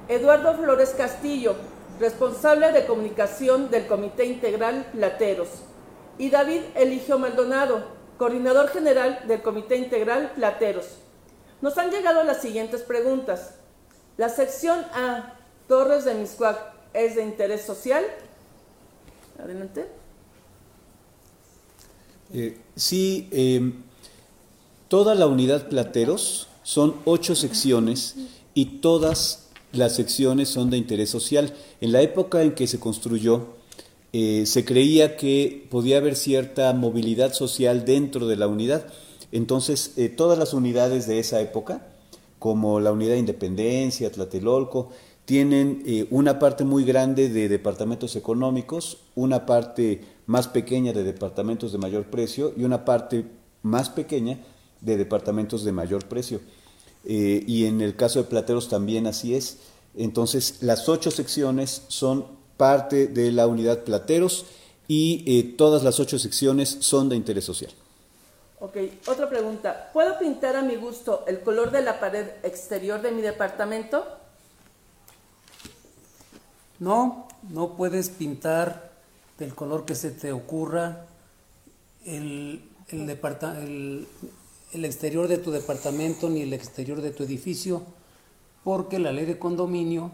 [0.08, 1.58] Eduardo Flores Castillo,
[2.00, 5.50] responsable de comunicación del Comité Integral Plateros,
[6.18, 7.84] y David Eligio Maldonado,
[8.18, 11.00] coordinador general del Comité Integral Plateros.
[11.60, 13.56] Nos han llegado las siguientes preguntas.
[14.16, 15.34] La sección A,
[15.68, 18.04] Torres de Miscuac, es de interés social.
[19.40, 19.86] Adelante.
[22.34, 23.72] Eh, sí, eh,
[24.88, 28.16] toda la unidad Plateros son ocho secciones
[28.54, 31.54] y todas las secciones son de interés social.
[31.82, 33.48] En la época en que se construyó,
[34.12, 38.88] eh, se creía que podía haber cierta movilidad social dentro de la unidad.
[39.32, 41.86] Entonces, todas las unidades de esa época,
[42.40, 44.90] como la unidad de Independencia, Tlatelolco,
[45.28, 51.78] tienen una parte muy grande de departamentos económicos, una parte más pequeña de departamentos de
[51.78, 53.26] mayor precio y una parte
[53.62, 54.40] más pequeña
[54.82, 56.40] de departamentos de mayor precio.
[57.06, 59.60] Eh, y en el caso de Plateros también así es.
[59.96, 62.26] Entonces, las ocho secciones son
[62.58, 64.46] parte de la unidad Plateros
[64.88, 67.72] y eh, todas las ocho secciones son de interés social.
[68.60, 69.92] Ok, otra pregunta.
[69.94, 74.04] ¿Puedo pintar a mi gusto el color de la pared exterior de mi departamento?
[76.80, 78.92] No, no puedes pintar
[79.38, 81.06] del color que se te ocurra
[82.06, 83.10] el, el,
[84.74, 87.84] el, exterior de tu departamento ni el exterior de tu edificio,
[88.64, 90.12] porque la ley de condominio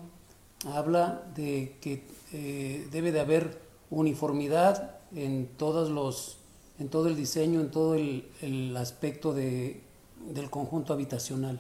[0.66, 3.60] habla de que eh, debe de haber
[3.90, 6.38] uniformidad en todos los
[6.80, 9.80] en todo el diseño, en todo el, el aspecto de,
[10.34, 11.60] del conjunto habitacional.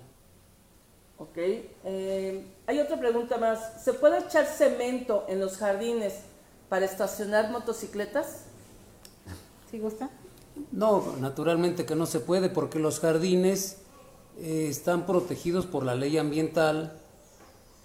[1.18, 1.38] Ok.
[1.38, 3.84] Eh, hay otra pregunta más.
[3.84, 6.14] ¿Se puede echar cemento en los jardines
[6.70, 8.46] para estacionar motocicletas?
[9.70, 10.10] ¿Sí gusta?
[10.72, 13.78] No, naturalmente que no se puede porque los jardines
[14.38, 17.00] eh, están protegidos por la ley ambiental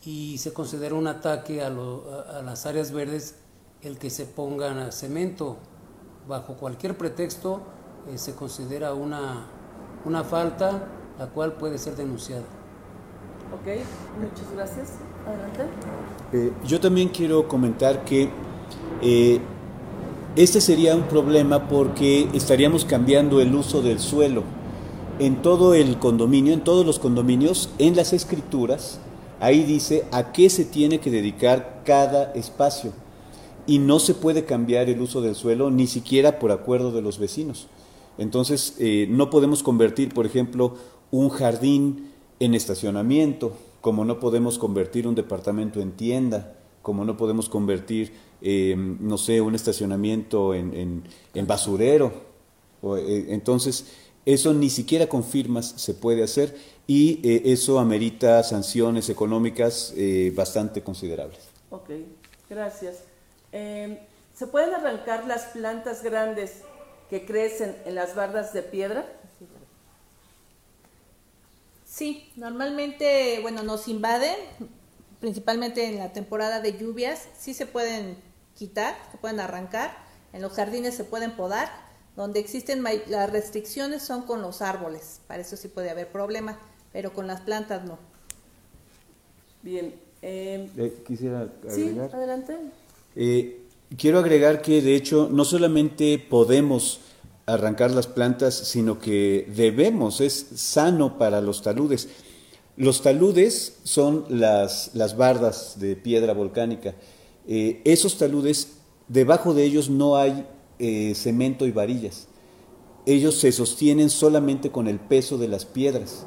[0.05, 3.37] y se considera un ataque a, a, las áreas verdes
[3.83, 5.59] el que se pongan cemento.
[6.27, 7.63] Bajo cualquier pretexto
[8.09, 9.47] eh, se considera una,
[10.05, 12.58] una falta la cual puede ser denunciada.
[13.53, 13.67] Ok,
[14.21, 14.99] muchas gracias.
[15.27, 15.61] Adelante.
[16.33, 18.29] Eh, yo también quiero comentar que
[19.01, 19.41] eh,
[20.37, 24.45] este sería un problema porque estaríamos cambiando el uso del suelo.
[25.19, 29.01] En todo el condominio, en todos los condominios, en las escrituras,
[29.41, 32.93] ahí dice a qué se tiene que dedicar cada espacio.
[33.67, 37.19] Y no se puede cambiar el uso del suelo ni siquiera por acuerdo de los
[37.19, 37.67] vecinos.
[38.19, 40.75] Entonces, eh, no podemos convertir, por ejemplo,
[41.11, 42.08] un jardín
[42.41, 48.99] en estacionamiento, como no podemos convertir un departamento en tienda, como no podemos convertir Em,
[49.01, 51.03] no sé, un estacionamiento en,
[51.47, 52.13] basurero.
[52.83, 53.87] Eh, entonces,
[54.25, 60.33] eso ni siquiera con firmas se puede hacer y eh, eso amerita sanciones económicas eh,
[60.35, 61.41] bastante considerables.
[61.71, 61.91] Ok,
[62.49, 62.99] gracias.
[63.51, 63.99] Em,
[64.35, 66.63] ¿Se pueden arrancar las plantas grandes
[67.11, 69.05] que crecen en las bardas de piedra?
[71.99, 74.37] Sí, normalmente, bueno, nos invaden,
[75.19, 78.15] principalmente en la temporada de lluvias, sí se pueden
[78.55, 79.99] quitar, se pueden arrancar,
[80.33, 81.69] en los jardines se pueden podar,
[82.15, 86.55] donde existen las restricciones son con los árboles, para eso sí puede haber problemas,
[86.93, 87.99] pero con las plantas no.
[89.65, 89.93] Bien.
[90.23, 92.11] Em, eh, quisiera agregar.
[92.11, 92.57] Sí, adelante.
[93.17, 93.61] Eh,
[93.97, 97.01] quiero agregar que de hecho no solamente podemos
[97.53, 102.09] arrancar las plantas, sino que debemos, es sano para los taludes.
[102.77, 106.95] Los taludes son las, las bardas de piedra volcánica
[107.51, 108.75] eh, esos taludes,
[109.09, 110.47] debajo de ellos no hay
[110.79, 112.29] eh, cemento y varillas.
[113.07, 116.27] Ellos se sostienen solamente con el peso de las piedras.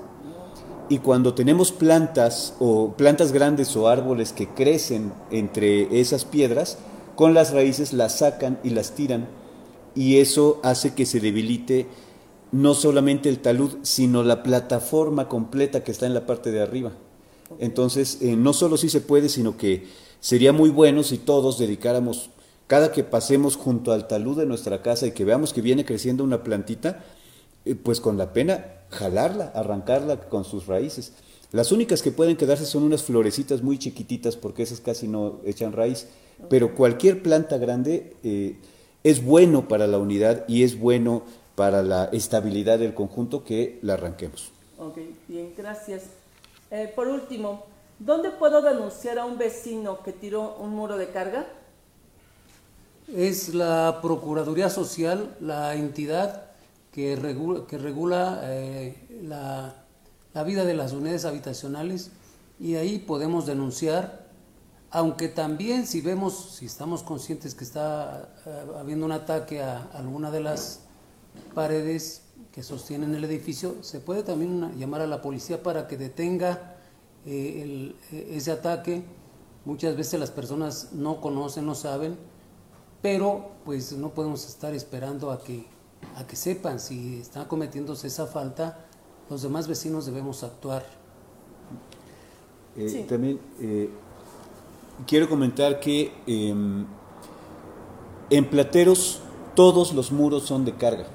[0.90, 6.80] Y cuando tenemos plantas o plantas grandes o árboles que crecen entre esas piedras,
[7.16, 9.28] con las raíces las sacan y las tiran.
[9.96, 11.88] Y eso hace que se debilite
[12.52, 16.92] no solamente el talud, sino la plataforma completa que está en la parte de arriba.
[17.60, 19.88] Entonces, eh, no solo sí se puede, sino que
[20.22, 22.30] Sería muy bueno si todos dedicáramos,
[22.68, 26.24] cada que pasemos junto al talud de nuestra casa y que veamos que viene creciendo
[26.24, 27.04] una plantita,
[27.66, 31.14] eh, pues con la pena jalarla, arrancarla con sus raíces.
[31.52, 35.74] Las únicas que pueden quedarse son unas florecitas muy chiquititas porque esas casi no echan
[35.74, 36.08] raíz,
[36.50, 38.58] pero cualquier planta grande eh,
[39.04, 41.24] es bueno para la unidad y es bueno
[41.56, 44.52] para la estabilidad del conjunto que la arranquemos.
[44.78, 44.98] Ok,
[45.28, 46.04] bien, gracias.
[46.72, 47.66] Eh, por último,
[48.00, 51.46] ¿dónde puedo denunciar a un vecino que tiró un muro de carga?
[53.16, 56.46] Es la Procuraduría Social, la entidad
[56.94, 59.76] que regula, que regula eh, la,
[60.34, 62.12] la vida de las unidades habitacionales
[62.60, 64.21] y ahí podemos denunciar,
[64.92, 70.32] aunque también si vemos, si estamos conscientes que está eh, habiendo un ataque a alguna
[70.32, 70.82] de las
[71.56, 76.76] paredes que sostienen el edificio, se puede también llamar a la policía para que detenga
[77.26, 77.96] eh, el,
[78.30, 79.04] ese ataque.
[79.64, 82.18] Muchas veces las personas no conocen, no saben,
[83.02, 85.66] pero pues no podemos estar esperando a que,
[86.18, 88.86] a que sepan si está cometiéndose esa falta,
[89.30, 90.84] los demás vecinos debemos actuar.
[92.76, 93.90] Eh, también eh,
[95.08, 96.86] quiero comentar que em,
[98.30, 99.22] en Plateros
[99.56, 101.06] todos los muros son de carga,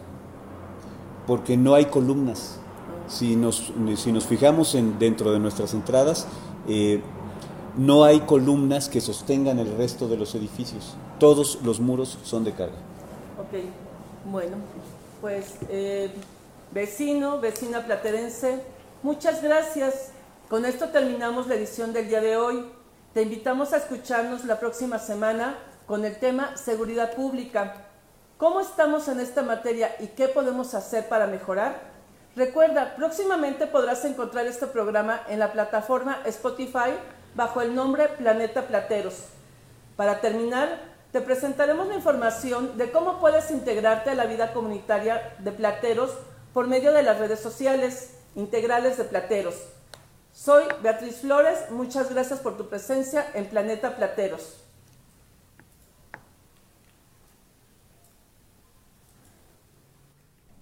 [1.26, 2.60] porque no hay columnas.
[3.08, 6.26] Si nos, si nos fijamos en, dentro de nuestras entradas,
[6.68, 7.00] eh,
[7.76, 10.96] no hay columnas que sostengan el resto de los edificios.
[11.18, 12.76] Todos los muros son de carga.
[13.38, 13.60] Ok,
[14.30, 14.56] bueno,
[15.20, 16.10] pues eh,
[16.72, 18.60] vecino, vecina platerense,
[19.02, 20.10] muchas gracias.
[20.48, 22.64] Con esto terminamos la edición del día de hoy.
[23.16, 25.56] Te invitamos a escucharnos la próxima semana
[25.86, 27.86] con el tema seguridad pública.
[28.36, 31.80] ¿Cómo estamos en esta materia y qué podemos hacer para mejorar?
[32.36, 36.92] Recuerda, próximamente podrás encontrar este programa en la plataforma Spotify
[37.34, 39.14] bajo el nombre Planeta Plateros.
[39.96, 40.78] Para terminar,
[41.10, 46.10] te presentaremos la información de cómo puedes integrarte a la vida comunitaria de Plateros
[46.52, 49.54] por medio de las redes sociales integrales de Plateros.
[50.37, 54.59] Soy Beatriz Flores, muchas gracias por tu presencia en Planeta Plateros.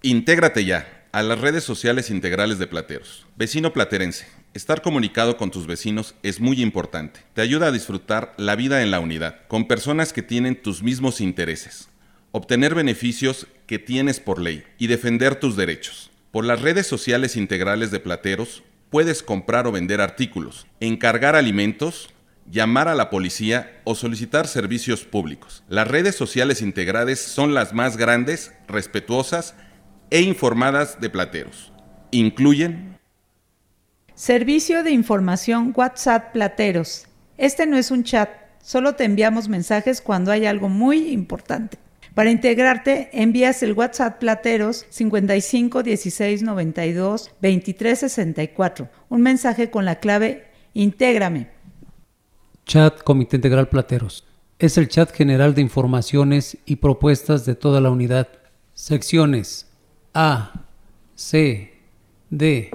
[0.01, 3.25] Intégrate ya a las redes sociales integrales de Plateros.
[3.35, 7.19] Vecino platerense, estar comunicado con tus vecinos es muy importante.
[7.33, 11.19] Te ayuda a disfrutar la vida en la unidad, con personas que tienen tus mismos
[11.19, 11.89] intereses,
[12.31, 16.11] obtener beneficios que tienes por ley y defender tus derechos.
[16.31, 22.09] Por las redes sociales integrales de Plateros puedes comprar o vender artículos, encargar alimentos,
[22.49, 25.63] llamar a la policía o solicitar servicios públicos.
[25.67, 29.55] Las redes sociales integrales son las más grandes, respetuosas
[30.09, 31.71] e informadas de Plateros.
[32.11, 32.95] Incluyen
[34.13, 37.07] Servicio de información WhatsApp Plateros.
[37.37, 38.29] Este no es un chat,
[38.61, 41.77] solo te enviamos mensajes cuando hay algo muy importante.
[42.15, 48.89] Para integrarte, envías el WhatsApp Plateros 55 16 92 23 64.
[49.09, 51.49] Un mensaje con la clave Intégrame.
[52.65, 54.25] Chat Comité Integral Plateros.
[54.59, 58.29] Es el chat general de informaciones y propuestas de toda la unidad.
[58.73, 59.69] Secciones
[60.13, 60.67] A,
[61.15, 61.73] C,
[62.29, 62.71] D,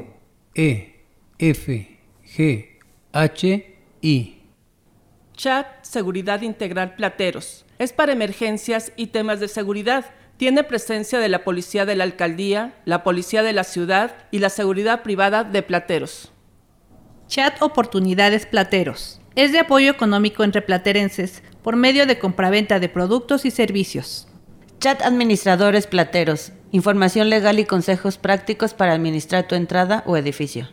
[0.54, 1.02] E,
[1.38, 1.98] F,
[2.36, 2.68] G,
[3.12, 4.42] H, I.
[5.32, 7.64] Chat Seguridad Integral Plateros.
[7.80, 10.04] Es para emergencias y temas de seguridad.
[10.36, 14.50] Tiene presencia de la Policía de la Alcaldía, la Policía de la Ciudad y la
[14.50, 16.30] Seguridad Privada de Plateros.
[17.26, 19.22] Chat Oportunidades Plateros.
[19.34, 24.28] Es de apoyo económico entre platerenses por medio de compraventa de productos y servicios.
[24.78, 26.52] Chat Administradores Plateros.
[26.72, 30.68] Información legal y consejos prácticos para administrar tu entrada o edificio.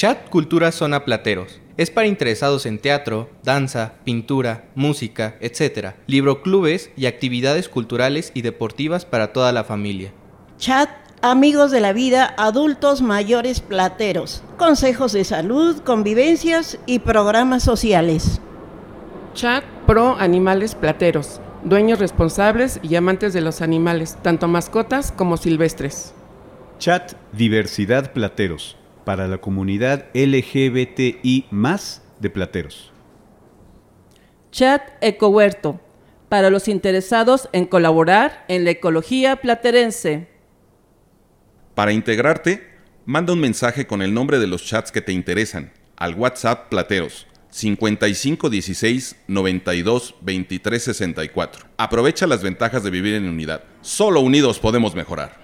[0.00, 1.60] Chat Cultura Zona Plateros.
[1.76, 5.90] Es para interesados en teatro, danza, pintura, música, etc.
[6.06, 10.14] Libroclubes y actividades culturales y deportivas para toda la familia.
[10.56, 10.88] Chat
[11.20, 14.42] Amigos de la Vida Adultos Mayores Plateros.
[14.56, 18.40] Consejos de salud, convivencias y programas sociales.
[19.34, 21.42] Chat Pro Animales Plateros.
[21.62, 26.14] Dueños responsables y amantes de los animales, tanto mascotas como silvestres.
[26.78, 31.46] Chat Diversidad Plateros para la comunidad LGBTI
[32.20, 32.92] de Plateros.
[34.50, 35.80] Chat Ecohuerto
[36.30, 40.28] para los interesados en colaborar en la ecología platerense.
[41.74, 42.68] Para integrarte,
[43.04, 47.26] manda un mensaje con el nombre de los chats que te interesan al WhatsApp Plateros
[47.50, 51.66] 5516 92 23 64.
[51.76, 53.64] Aprovecha las ventajas de vivir en unidad.
[53.80, 55.39] Solo unidos podemos mejorar.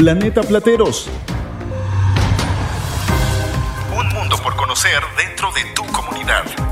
[0.00, 1.10] Planeta Plateros.
[3.94, 6.69] Un mundo por conocer dentro de tu comunidad.